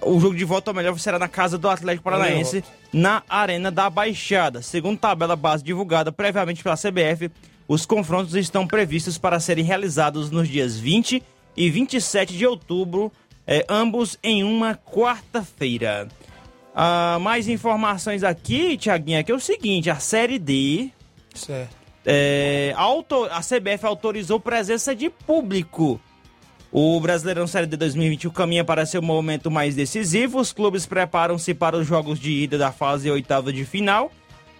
[0.03, 3.89] O jogo de volta, ou melhor, será na casa do Atlético Paranaense, na Arena da
[3.89, 4.61] Baixada.
[4.61, 7.31] Segundo tabela base divulgada previamente pela CBF,
[7.69, 11.23] os confrontos estão previstos para serem realizados nos dias 20
[11.57, 13.13] e 27 de outubro,
[13.47, 16.09] eh, ambos em uma quarta-feira.
[16.75, 20.91] Ah, mais informações aqui, Tiaguinha, que é o seguinte: a Série D.
[21.33, 21.84] Certo.
[22.07, 26.01] É, auto- a CBF autorizou presença de público.
[26.71, 30.41] O Brasileirão Série D 2021 caminha para seu momento mais decisivo.
[30.41, 34.11] Os clubes preparam-se para os jogos de ida da fase oitava de final.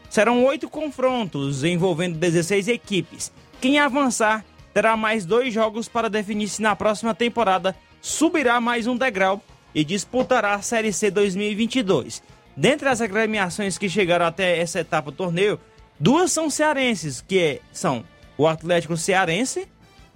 [0.09, 3.33] Serão oito confrontos envolvendo 16 equipes.
[3.61, 8.97] Quem avançar terá mais dois jogos para definir se na próxima temporada subirá mais um
[8.97, 9.43] degrau
[9.75, 12.23] e disputará a Série C 2022.
[12.57, 15.59] Dentre as agremiações que chegaram até essa etapa do torneio,
[15.99, 18.05] duas são cearenses, que é- são
[18.37, 19.69] o Atlético Cearense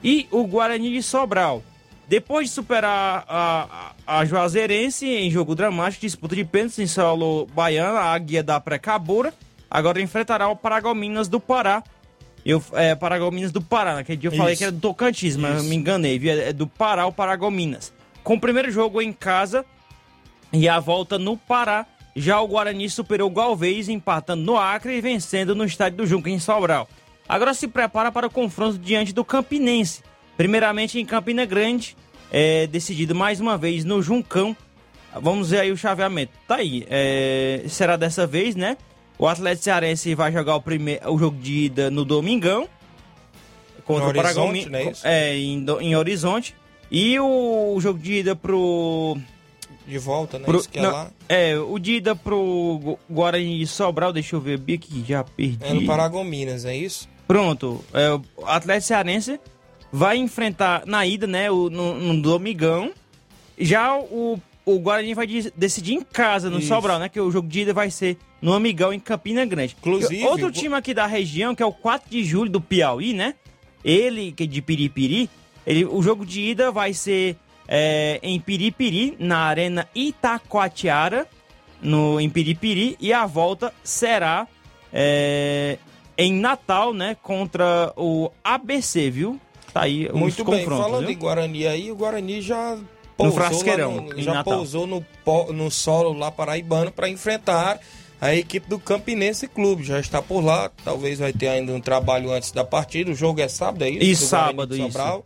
[0.02, 1.62] e o Guarani de Sobral.
[2.08, 7.46] Depois de superar a, a, a Juazeirense em jogo dramático, disputa de pênaltis em solo
[7.54, 9.32] baiano, a Águia da Precabura,
[9.70, 11.82] agora enfrentará o Paragominas do Pará.
[12.46, 14.58] Eu, é, Paragominas do Pará, naquele dia eu falei Isso.
[14.60, 16.32] que era do Tocantins, mas eu me enganei, viu?
[16.32, 17.92] é do Pará o Paragominas.
[18.24, 19.62] Com o primeiro jogo em casa
[20.50, 21.84] e a volta no Pará,
[22.14, 26.30] já o Guarani superou o Galvez, empatando no Acre e vencendo no estádio do Junca,
[26.30, 26.88] em Sobral.
[27.28, 30.02] Agora se prepara para o confronto diante do Campinense.
[30.36, 31.96] Primeiramente em Campina Grande,
[32.30, 34.56] é, decidido mais uma vez no Juncão.
[35.20, 36.32] Vamos ver aí o chaveamento.
[36.46, 36.86] Tá aí.
[36.88, 38.76] é, será dessa vez, né?
[39.18, 42.68] O Atlético Cearense vai jogar o, primeiro, o jogo de ida no Domingão.
[43.84, 46.54] Contra No o Horizonte, não é em, em Horizonte.
[46.90, 49.18] E o, o jogo de ida pro.
[49.88, 50.44] De volta, né?
[50.44, 51.10] pro- Isso que é não, lá.
[51.28, 55.24] é, o de ida pro Gu- Guarani de Sobral, deixa eu ver bem aqui, já
[55.24, 55.58] perdi.
[55.62, 57.08] É no Paragominas, é isso?
[57.26, 59.40] Pronto, é, o Atlético Cearense
[59.90, 62.92] vai enfrentar na ida, né, o, no, no Domingão.
[63.58, 66.68] Já o, o Guarani vai de- decidir em casa, no Isso.
[66.68, 69.74] Sobral, né, que o jogo de ida vai ser no Amigão, em Campina Grande.
[69.80, 73.34] Inclusive, Outro time aqui da região, que é o 4 de julho do Piauí, né,
[73.84, 75.28] ele, que é de Piripiri,
[75.66, 77.36] ele, o jogo de ida vai ser
[77.68, 81.26] é, em Piripiri, na Arena Itacoatiara,
[81.82, 84.46] no, em Piripiri, e a volta será
[84.92, 85.78] é,
[86.16, 89.38] em Natal, né, contra o ABC, viu?
[89.72, 91.14] Tá aí Muito bem, falando viu?
[91.14, 92.78] em Guarani aí, o Guarani já
[93.16, 94.54] pousou, Frasqueirão, lá no- já Natal.
[94.56, 95.04] pousou no,
[95.52, 97.78] no solo lá paraibano para enfrentar
[98.20, 99.84] a equipe do Campinense Clube.
[99.84, 103.10] Já está por lá, talvez vai ter ainda um trabalho antes da partida.
[103.10, 104.02] O jogo é sábado, é isso?
[104.04, 105.24] Isso, Do sábado, Sobral.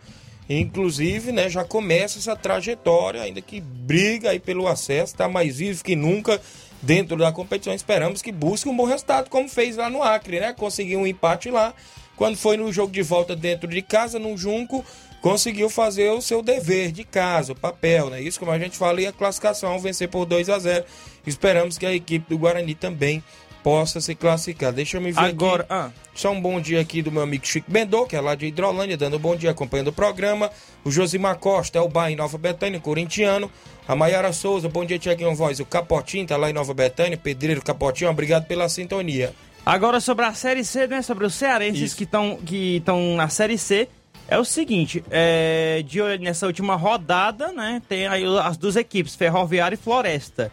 [0.61, 5.83] Inclusive, né, já começa essa trajetória, ainda que briga aí pelo acesso, tá mais vivo
[5.83, 6.41] que nunca
[6.83, 7.73] dentro da competição.
[7.73, 10.53] Esperamos que busque um bom resultado, como fez lá no Acre, né?
[10.53, 11.73] Conseguiu um empate lá,
[12.15, 14.85] Quando foi no jogo de volta dentro de casa, no Junco,
[15.23, 18.21] conseguiu fazer o seu dever de casa, o papel, né?
[18.21, 20.85] Isso como a gente fala, e a classificação vencer por 2 a 0
[21.27, 23.25] Esperamos que a equipe do Guarani também
[23.63, 24.73] possa se classificar.
[24.73, 25.73] Deixa eu me ver Agora, aqui.
[25.73, 25.91] Ah.
[26.15, 28.97] Só um bom dia aqui do meu amigo Chico Bendô, que é lá de Hidrolândia,
[28.97, 30.51] dando um bom dia, acompanhando o programa.
[30.85, 33.51] O Josimar Costa, é o Bar em Nova Betânia, corintiano.
[33.89, 35.59] A Maiara Souza, bom dia, Tiaguinho Voz.
[35.61, 39.33] O Capotinho tá lá em Nova Betânia, Pedreiro Capotinho, obrigado pela sintonia.
[39.65, 41.03] Agora sobre a Série C, né?
[41.03, 41.97] Sobre os cearenses Isso.
[41.97, 42.83] que estão que
[43.17, 43.89] na Série C.
[44.29, 47.83] É o seguinte, é, de nessa última rodada, né?
[47.89, 50.51] Tem aí as duas equipes, Ferroviária e Floresta.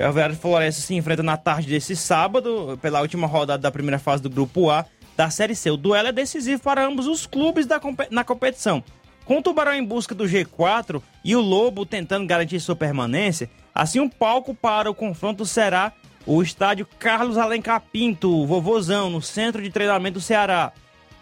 [0.00, 4.22] Ferroviária e Floresta se enfrentam na tarde desse sábado, pela última rodada da primeira fase
[4.22, 5.70] do Grupo A da Série C.
[5.70, 7.78] O duelo é decisivo para ambos os clubes da,
[8.10, 8.82] na competição.
[9.26, 14.00] Com o Tubarão em busca do G4 e o Lobo tentando garantir sua permanência, assim
[14.00, 15.92] um palco para o confronto será
[16.24, 20.72] o estádio Carlos Alencar Pinto, Vovozão, no centro de treinamento do Ceará.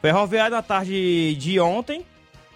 [0.00, 2.06] Ferroviário na tarde de ontem,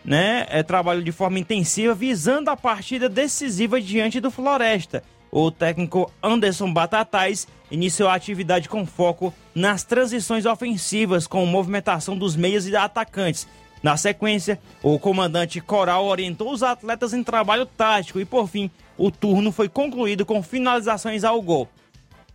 [0.05, 5.03] né, é trabalho de forma intensiva visando a partida decisiva diante do Floresta.
[5.35, 12.37] O técnico Anderson Batatais iniciou a atividade com foco nas transições ofensivas com movimentação dos
[12.37, 13.49] meias e atacantes.
[13.83, 19.11] Na sequência, o comandante Coral orientou os atletas em trabalho tático e, por fim, o
[19.11, 21.67] turno foi concluído com finalizações ao gol.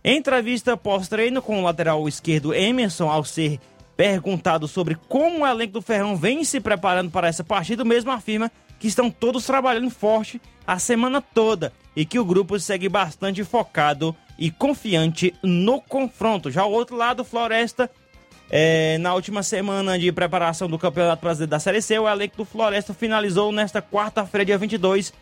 [0.02, 3.60] Em entrevista pós-treino com o lateral esquerdo Emerson, ao ser
[3.96, 8.10] perguntado sobre como o elenco do Ferrão vem se preparando para essa partida, o mesmo
[8.10, 13.42] afirma que estão todos trabalhando forte a semana toda e que o grupo segue bastante
[13.42, 16.48] focado e confiante no confronto.
[16.48, 17.90] Já o outro lado, Floresta,
[18.48, 22.44] é, na última semana de preparação do Campeonato Brasileiro da Série C, o elenco do
[22.44, 25.12] Floresta finalizou nesta quarta-feira, dia 22,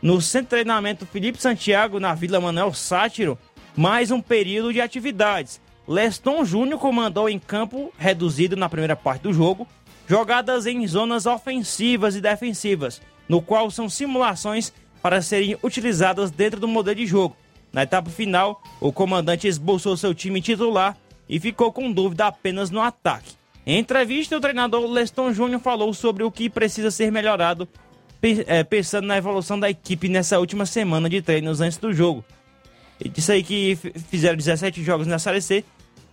[0.00, 3.36] no Centro de Treinamento Felipe Santiago, na Vila Manuel Sátiro,
[3.76, 5.60] mais um período de atividades.
[5.88, 9.66] Leston Júnior comandou em campo reduzido na primeira parte do jogo,
[10.06, 14.72] jogadas em zonas ofensivas e defensivas, no qual são simulações
[15.02, 17.36] para serem utilizadas dentro do modelo de jogo.
[17.72, 20.96] Na etapa final, o comandante esboçou seu time titular
[21.28, 23.34] e ficou com dúvida apenas no ataque.
[23.66, 27.68] Em entrevista, o treinador Leston Júnior falou sobre o que precisa ser melhorado,
[28.46, 32.24] é, pensando na evolução da equipe nessa última semana de treinos antes do jogo.
[33.00, 33.76] Ele disse aí que
[34.10, 35.64] fizeram 17 jogos na Série C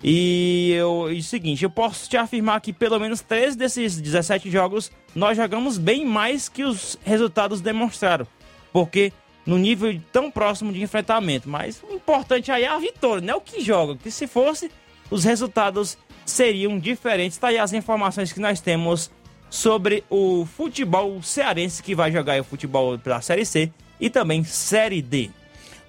[0.03, 4.49] e eu, e o seguinte, eu posso te afirmar que pelo menos 13 desses 17
[4.49, 8.25] jogos nós jogamos bem mais que os resultados demonstraram.
[8.71, 9.11] Porque
[9.45, 11.49] no nível tão próximo de enfrentamento.
[11.49, 13.95] Mas o importante aí é a vitória, não é o que joga.
[13.95, 14.71] Que se fosse,
[15.09, 17.37] os resultados seriam diferentes.
[17.37, 19.11] Tá aí as informações que nós temos
[19.49, 25.01] sobre o futebol cearense que vai jogar o futebol pela Série C e também Série
[25.01, 25.31] D.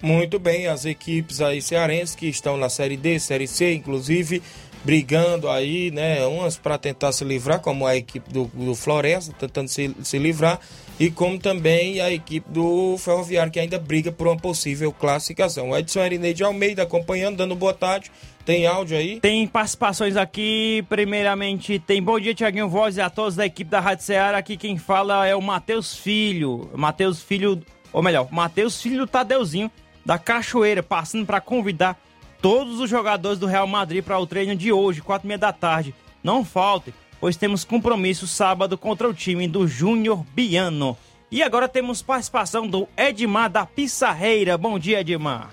[0.03, 4.43] Muito bem, as equipes aí cearenses que estão na Série D, Série C, inclusive
[4.85, 6.27] brigando aí, né?
[6.27, 10.59] Umas para tentar se livrar, como a equipe do, do Floresta, tentando se, se livrar,
[10.99, 15.71] e como também a equipe do Ferroviário, que ainda briga por uma possível classificação.
[15.71, 18.11] O Edson Erineide Almeida acompanhando, dando boa tarde.
[18.45, 19.21] Tem áudio aí?
[19.21, 20.85] Tem participações aqui.
[20.89, 24.39] Primeiramente, tem bom dia, Tiaguinho Voz e a todos da equipe da Rádio Ceará.
[24.39, 26.71] Aqui quem fala é o Matheus Filho.
[26.75, 27.63] Matheus Filho,
[27.93, 29.71] ou melhor, Matheus Filho do Tadeuzinho
[30.05, 31.99] da Cachoeira, passando para convidar
[32.41, 35.53] todos os jogadores do Real Madrid para o treino de hoje, quatro e meia da
[35.53, 35.95] tarde.
[36.23, 40.97] Não falte, pois temos compromisso sábado contra o time do Júnior Biano.
[41.31, 44.59] E agora temos participação do Edmar da Pissarreira.
[44.59, 45.51] Bom dia, Edmar.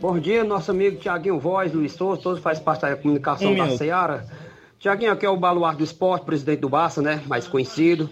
[0.00, 3.76] Bom dia, nosso amigo Tiaguinho Voz, Luiz Souza, todos faz parte da comunicação um da
[3.76, 4.26] Seara.
[4.78, 7.22] Tiaguinho aqui é o baluarte do esporte, presidente do Barça, né?
[7.26, 8.08] Mais conhecido.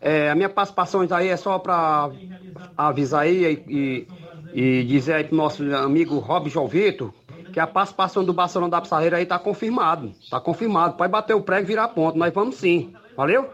[0.00, 2.10] É, a minha participação aí é só para
[2.76, 4.08] avisar aí e, e
[4.52, 7.12] dizer aí pro nosso amigo Rob Jovito
[7.52, 10.12] que a participação do Barcelona da Pissarreira aí tá confirmado.
[10.30, 10.96] Tá confirmado.
[10.96, 12.18] Pode bater o prego e virar ponto.
[12.18, 12.94] Nós vamos sim.
[13.16, 13.50] Valeu?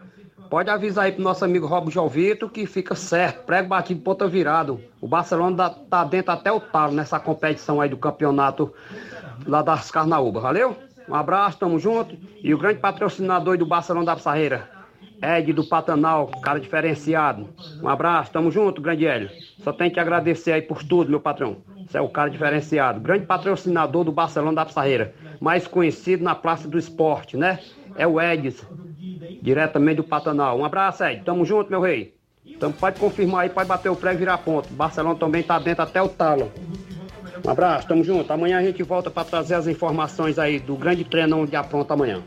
[0.49, 3.45] Pode avisar aí pro nosso amigo Rob Jovito que fica certo.
[3.45, 4.81] Prego batido, ponta virado.
[5.01, 8.73] O Barcelona tá dentro até o talo nessa competição aí do campeonato
[9.47, 10.43] lá das Carnaúbas.
[10.43, 10.77] Valeu?
[11.09, 12.17] Um abraço, tamo junto.
[12.43, 14.71] E o grande patrocinador do Barcelona da Pissarreira,
[15.23, 17.49] Ed do Patanal, cara diferenciado.
[17.83, 19.31] Um abraço, tamo junto, grande Hélio.
[19.63, 21.59] Só tenho que agradecer aí por tudo, meu patrão.
[21.87, 23.01] Você é o cara diferenciado.
[23.01, 25.15] Grande patrocinador do Barcelona da Pissarreira.
[25.41, 27.59] Mais conhecido na Praça do Esporte, né?
[27.97, 28.67] É o Edson,
[29.43, 30.59] diretamente do Patanal.
[30.59, 31.23] Um abraço, Ed.
[31.25, 32.15] Tamo junto, meu rei.
[32.47, 34.73] Então pode confirmar aí, pode bater o pré e virar ponto.
[34.73, 36.53] Barcelona também tá dentro até o talo.
[37.45, 38.33] Um abraço, tamo junto.
[38.33, 42.23] Amanhã a gente volta para trazer as informações aí do grande treino onde apronta amanhã.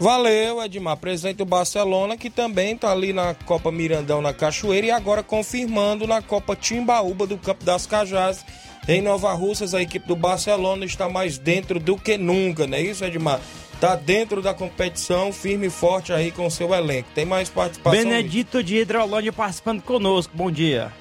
[0.00, 0.96] Valeu, Edmar.
[0.96, 6.06] Presidente do Barcelona, que também está ali na Copa Mirandão na Cachoeira e agora confirmando
[6.06, 8.44] na Copa Timbaúba do Campo das Cajás.
[8.86, 12.80] Em Nova Russas, a equipe do Barcelona está mais dentro do que nunca, não é
[12.80, 13.40] isso, Edmar?
[13.80, 17.08] tá dentro da competição, firme e forte aí com o seu elenco.
[17.14, 17.98] Tem mais participação?
[17.98, 20.36] Benedito de Hidrolândia participando conosco.
[20.36, 20.92] Bom dia.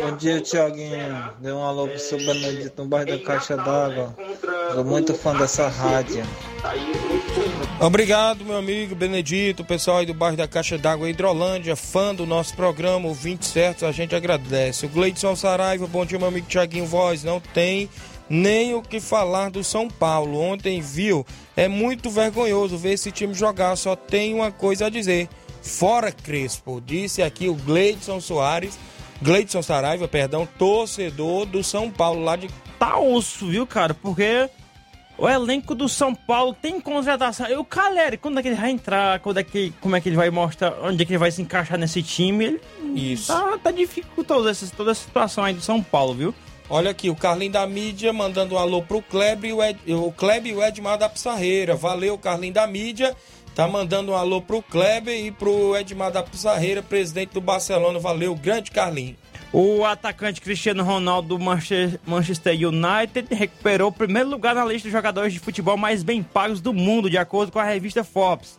[0.00, 1.30] Bom dia, Tiaguinho.
[1.40, 4.16] Dê um alô pro seu Benedito no bairro da Caixa d'Água.
[4.72, 6.24] Sou muito fã dessa rádio.
[7.80, 12.54] Obrigado, meu amigo Benedito, pessoal aí do bairro da Caixa d'Água Hidrolândia, fã do nosso
[12.54, 14.86] programa, ouvinte certo, a gente agradece.
[14.86, 17.88] O Gleidson Saraiva, bom dia, meu amigo Tiaguinho Voz, não tem
[18.28, 20.38] nem o que falar do São Paulo.
[20.38, 21.26] Ontem viu,
[21.56, 25.28] é muito vergonhoso ver esse time jogar, só tem uma coisa a dizer.
[25.62, 28.78] Fora Crespo, disse aqui o Gleidson Soares,
[29.22, 32.48] Gleidson Saraiva, perdão, torcedor do São Paulo lá de
[32.78, 33.92] Tá osso, viu, cara?
[33.92, 34.48] Porque
[35.18, 37.46] o elenco do São Paulo tem contratação.
[37.46, 39.20] E o Caleri, quando é que ele vai entrar?
[39.20, 40.72] Quando é que, como é que ele vai mostrar?
[40.82, 42.58] Onde é que ele vai se encaixar nesse time?
[42.82, 43.26] Ele Isso.
[43.30, 46.34] Tá, tá dificultoso essa, toda essa situação aí do São Paulo, viu?
[46.70, 50.10] Olha aqui, o Carlinho da Mídia mandando um alô pro Kleber e o, Ed, o
[50.10, 51.76] Kleber e o Edmar da Pissarreira.
[51.76, 53.14] Valeu, Carlinho da Mídia.
[53.54, 57.98] Tá mandando um alô pro Kleber e pro Edmar da Pissarreira, presidente do Barcelona.
[57.98, 59.16] Valeu, grande Carlinho.
[59.52, 61.44] O atacante Cristiano Ronaldo do
[62.06, 66.60] Manchester United recuperou o primeiro lugar na lista de jogadores de futebol mais bem pagos
[66.60, 68.56] do mundo, de acordo com a revista Forbes.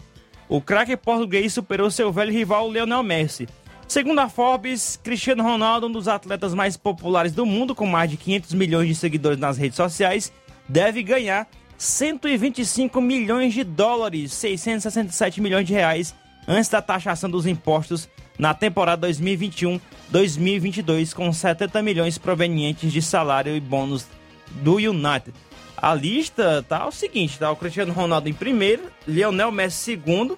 [0.49, 3.47] O craque português superou seu velho rival Lionel Messi.
[3.87, 8.17] Segundo a Forbes, Cristiano Ronaldo, um dos atletas mais populares do mundo, com mais de
[8.17, 10.31] 500 milhões de seguidores nas redes sociais,
[10.67, 11.47] deve ganhar
[11.81, 16.13] 125 milhões de dólares, 667 milhões de reais,
[16.47, 18.07] antes da taxação dos impostos
[18.37, 24.05] na temporada 2021-2022, com 70 milhões provenientes de salário e bônus
[24.61, 25.33] do United.
[25.75, 30.37] A lista tá o seguinte, tá o Cristiano Ronaldo em primeiro, Lionel Messi segundo,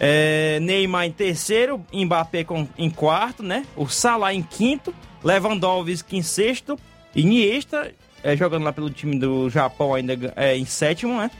[0.00, 3.66] é, Neymar em terceiro, Mbappé com, em quarto, né?
[3.76, 6.78] O Salah em quinto, Lewandowski em sexto,
[7.14, 7.92] Iniesta
[8.22, 11.30] é, jogando lá pelo time do Japão ainda é, em sétimo, né?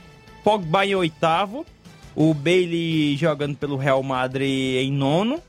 [0.45, 1.67] Pogba em oitavo,
[2.15, 5.43] o Bailey jogando pelo Real Madrid em nono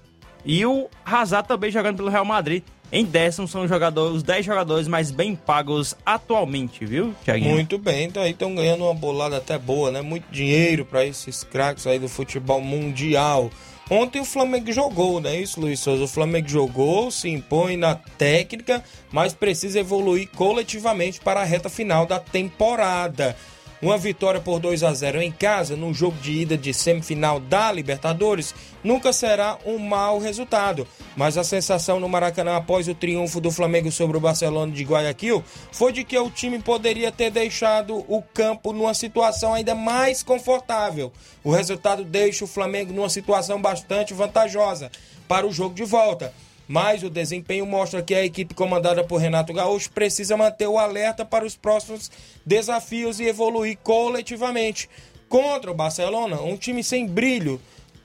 [0.46, 3.48] e o Hazard também jogando pelo Real Madrid em décimo.
[3.48, 7.54] São os, jogadores, os 10 jogadores mais bem pagos atualmente, viu, Thiaguinho?
[7.54, 10.02] Muito bem, então aí estão ganhando uma bolada até boa, né?
[10.02, 13.50] Muito dinheiro para esses craques aí do futebol mundial.
[13.90, 16.04] Ontem o Flamengo jogou, não é isso, Luiz Souza?
[16.04, 22.06] O Flamengo jogou, se impõe na técnica, mas precisa evoluir coletivamente para a reta final
[22.06, 23.36] da temporada.
[23.82, 27.72] Uma vitória por 2 a 0 em casa, num jogo de ida de semifinal da
[27.72, 28.54] Libertadores,
[28.84, 30.86] nunca será um mau resultado.
[31.16, 35.42] Mas a sensação no Maracanã após o triunfo do Flamengo sobre o Barcelona de Guayaquil
[35.72, 41.10] foi de que o time poderia ter deixado o campo numa situação ainda mais confortável.
[41.42, 44.92] O resultado deixa o Flamengo numa situação bastante vantajosa
[45.26, 46.34] para o jogo de volta
[46.70, 51.26] mas o desempenho mostra que a equipe comandada por Renato Gaúcho precisa manter o alerta
[51.26, 52.12] para os próximos
[52.46, 54.88] desafios e evoluir coletivamente.
[55.28, 57.60] Contra o Barcelona, um time sem brilho,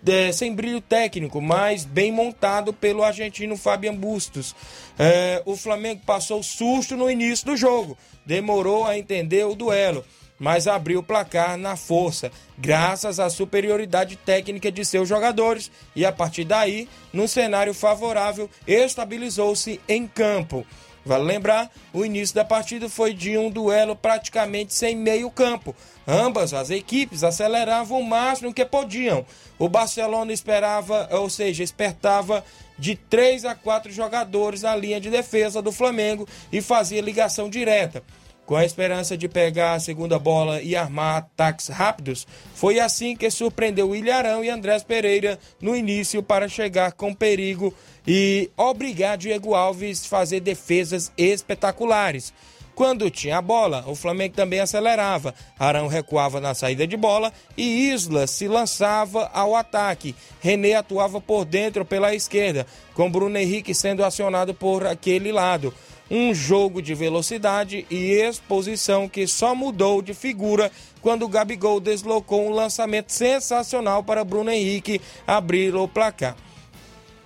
[0.06, 4.56] é, sem brilho técnico, mas bem montado pelo argentino Fabian Bustos.
[4.98, 10.02] É, o Flamengo passou susto no início do jogo, demorou a entender o duelo
[10.44, 16.12] mas abriu o placar na força, graças à superioridade técnica de seus jogadores e a
[16.12, 20.66] partir daí, num cenário favorável, estabilizou-se em campo.
[21.02, 25.74] Vale lembrar, o início da partida foi de um duelo praticamente sem meio campo.
[26.06, 29.24] Ambas as equipes aceleravam o máximo que podiam.
[29.58, 32.44] O Barcelona esperava, ou seja, espertava
[32.78, 38.02] de 3 a 4 jogadores na linha de defesa do Flamengo e fazia ligação direta
[38.46, 42.26] com a esperança de pegar a segunda bola e armar ataques rápidos.
[42.54, 47.74] Foi assim que surpreendeu Ilharão e Andrés Pereira no início para chegar com perigo
[48.06, 52.32] e obrigar Diego Alves a fazer defesas espetaculares.
[52.74, 55.32] Quando tinha a bola, o Flamengo também acelerava.
[55.56, 60.14] Arão recuava na saída de bola e Isla se lançava ao ataque.
[60.40, 65.72] René atuava por dentro pela esquerda, com Bruno Henrique sendo acionado por aquele lado
[66.10, 72.46] um jogo de velocidade e exposição que só mudou de figura quando o Gabigol deslocou
[72.46, 76.36] um lançamento sensacional para Bruno Henrique abrir o placar.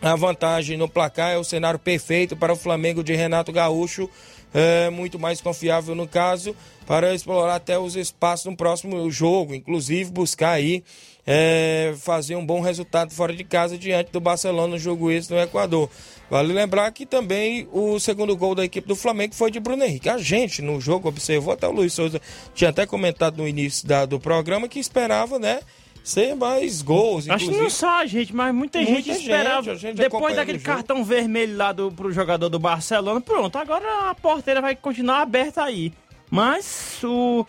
[0.00, 4.08] A vantagem no placar é o cenário perfeito para o Flamengo de Renato Gaúcho,
[4.54, 6.54] é muito mais confiável no caso,
[6.86, 10.82] para explorar até os espaços no próximo jogo, inclusive buscar aí
[11.30, 15.38] é, fazer um bom resultado fora de casa diante do Barcelona no jogo esse no
[15.38, 15.90] Equador.
[16.30, 20.08] Vale lembrar que também o segundo gol da equipe do Flamengo foi de Bruno Henrique.
[20.08, 22.18] A gente no jogo observou, até o Luiz Souza
[22.54, 25.60] tinha até comentado no início da, do programa que esperava, né?
[26.02, 27.28] Ser mais gols.
[27.28, 29.76] Acho que não só a gente, mas muita, muita gente esperava.
[29.76, 34.62] Gente, depois daquele cartão vermelho lá do, pro jogador do Barcelona, pronto, agora a porteira
[34.62, 35.92] vai continuar aberta aí.
[36.30, 37.44] Mas o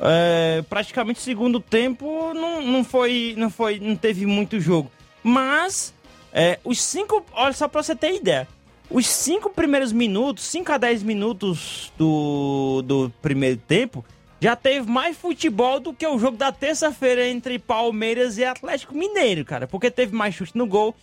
[0.00, 4.88] É, praticamente segundo tempo não, não foi não foi não teve muito jogo
[5.24, 5.92] mas
[6.32, 8.46] é, os cinco olha só para você ter ideia
[8.88, 14.04] os cinco primeiros minutos 5 a 10 minutos do, do primeiro tempo
[14.40, 19.44] já teve mais futebol do que o jogo da terça-feira entre Palmeiras e Atlético Mineiro
[19.44, 20.94] cara porque teve mais chute no gol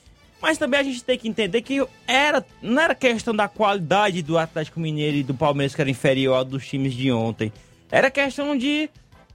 [0.41, 4.37] mas também a gente tem que entender que era, não era questão da qualidade do
[4.37, 7.51] Atlético Mineiro e do Palmeiras que era inferior ao dos times de ontem.
[7.91, 8.89] Era questão de,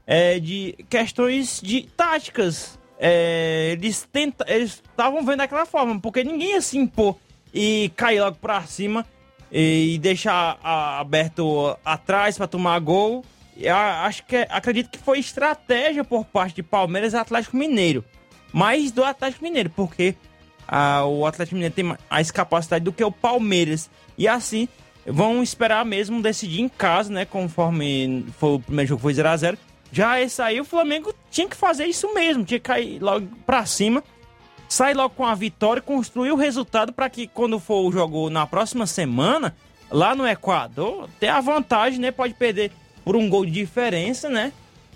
[0.07, 2.79] é, de questões de táticas.
[2.99, 4.07] É, eles
[4.49, 7.17] estavam vendo daquela forma, porque ninguém ia se impor
[7.53, 9.07] e cair logo pra cima
[9.51, 13.25] e, deixar a, aberto atrás para tomar gol.
[13.57, 18.05] Eu acho que acredito que foi estratégia por parte de Palmeiras e Atlético Mineiro.
[18.53, 20.15] Mais do Atlético Mineiro, porque
[20.67, 23.91] a, o Atlético Mineiro tem mais capacidade do que o Palmeiras.
[24.17, 24.69] E assim,
[25.07, 27.25] vão esperar mesmo decidir em casa, né?
[27.25, 29.57] Conforme foi o primeiro jogo foi 0x0.
[29.93, 33.67] Já esse aí, o Flamengo tinha que fazer isso mesmo, tinha que cair logo pra
[33.67, 34.05] cima,
[34.69, 38.47] sair logo com a vitória, construir o resultado para que quando for o jogo na
[38.47, 39.55] próxima semana,
[39.91, 42.11] lá no Equador, ter a vantagem, né?
[42.11, 42.71] Pode perder
[43.05, 44.53] por um gol de diferença, né?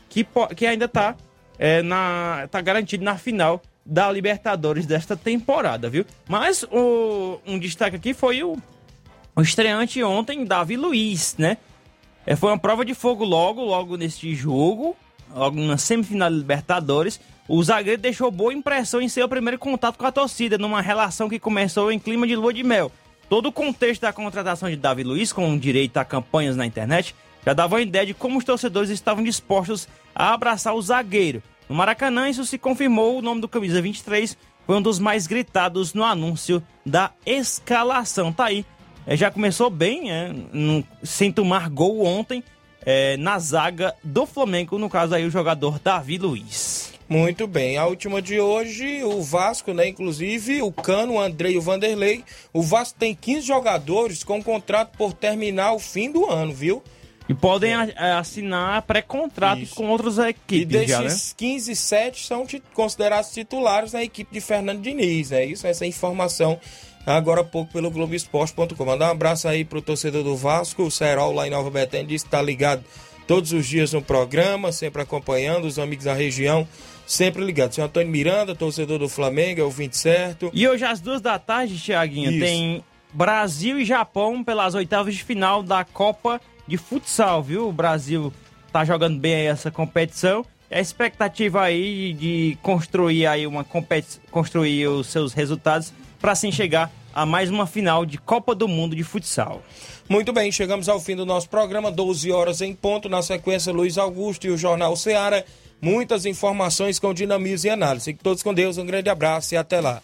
[0.08, 0.24] Que,
[0.54, 1.16] que ainda tá,
[1.58, 6.06] é, na, tá garantido na final da Libertadores desta temporada, viu?
[6.28, 8.56] Mas o, um destaque aqui foi o,
[9.36, 11.56] o estreante ontem, Davi Luiz, né?
[12.26, 14.96] É, foi uma prova de fogo logo, logo neste jogo,
[15.34, 17.20] logo na semifinal da Libertadores.
[17.46, 21.38] O zagueiro deixou boa impressão em seu primeiro contato com a torcida, numa relação que
[21.38, 22.90] começou em clima de lua de mel.
[23.28, 27.14] Todo o contexto da contratação de Davi Luiz, com direito a campanhas na internet,
[27.44, 31.42] já dava uma ideia de como os torcedores estavam dispostos a abraçar o zagueiro.
[31.68, 35.92] No Maracanã, isso se confirmou, o nome do camisa 23 foi um dos mais gritados
[35.92, 38.32] no anúncio da escalação.
[38.32, 38.64] Tá aí,
[39.06, 42.42] é, já começou bem, é, no, sem tomar gol ontem
[42.84, 46.92] é, na zaga do Flamengo, no caso aí o jogador Davi Luiz.
[47.08, 51.58] Muito bem, a última de hoje, o Vasco, né, inclusive o Cano, o André e
[51.58, 56.52] o Vanderlei, o Vasco tem 15 jogadores com contrato por terminar o fim do ano,
[56.52, 56.82] viu?
[57.28, 58.12] E podem é.
[58.12, 60.62] assinar pré-contratos com outras equipes.
[60.62, 61.16] E desses já, né?
[61.36, 65.32] 15, 7 são considerados titulares na equipe de Fernando Diniz.
[65.32, 66.60] É isso, essa informação
[67.06, 68.84] agora há pouco pelo Globoesporte.com.
[68.84, 72.24] Mandar um abraço aí pro torcedor do Vasco, o Serol lá em Nova Betânia, disse
[72.24, 72.84] que tá ligado
[73.26, 76.66] todos os dias no programa, sempre acompanhando os amigos da região.
[77.06, 77.74] Sempre ligado.
[77.74, 80.50] Senhor Antônio Miranda, torcedor do Flamengo, é o 20 certo.
[80.54, 82.82] E hoje às duas da tarde, Tiaguinho, tem
[83.12, 87.68] Brasil e Japão pelas oitavas de final da Copa de futsal, viu?
[87.68, 88.32] O Brasil
[88.72, 90.44] tá jogando bem aí essa competição.
[90.70, 95.92] A expectativa aí de construir aí uma competição, construir os seus resultados
[96.24, 99.62] para assim chegar a mais uma final de Copa do Mundo de futsal.
[100.08, 103.98] Muito bem, chegamos ao fim do nosso programa, 12 horas em ponto, na sequência Luiz
[103.98, 105.44] Augusto e o Jornal Ceará.
[105.82, 108.06] Muitas informações com dinamismo e análise.
[108.06, 110.00] Fiquem todos com Deus, um grande abraço e até lá.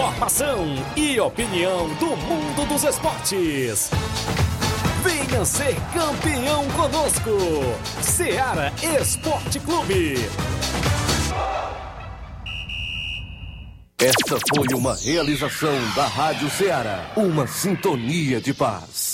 [0.00, 0.66] Informação
[1.10, 3.90] e opinião do mundo dos esportes.
[5.02, 7.30] Venha ser campeão conosco.
[8.00, 10.14] Seara Esporte Clube.
[13.98, 19.09] Esta foi uma realização da Rádio Ceará, uma sintonia de paz.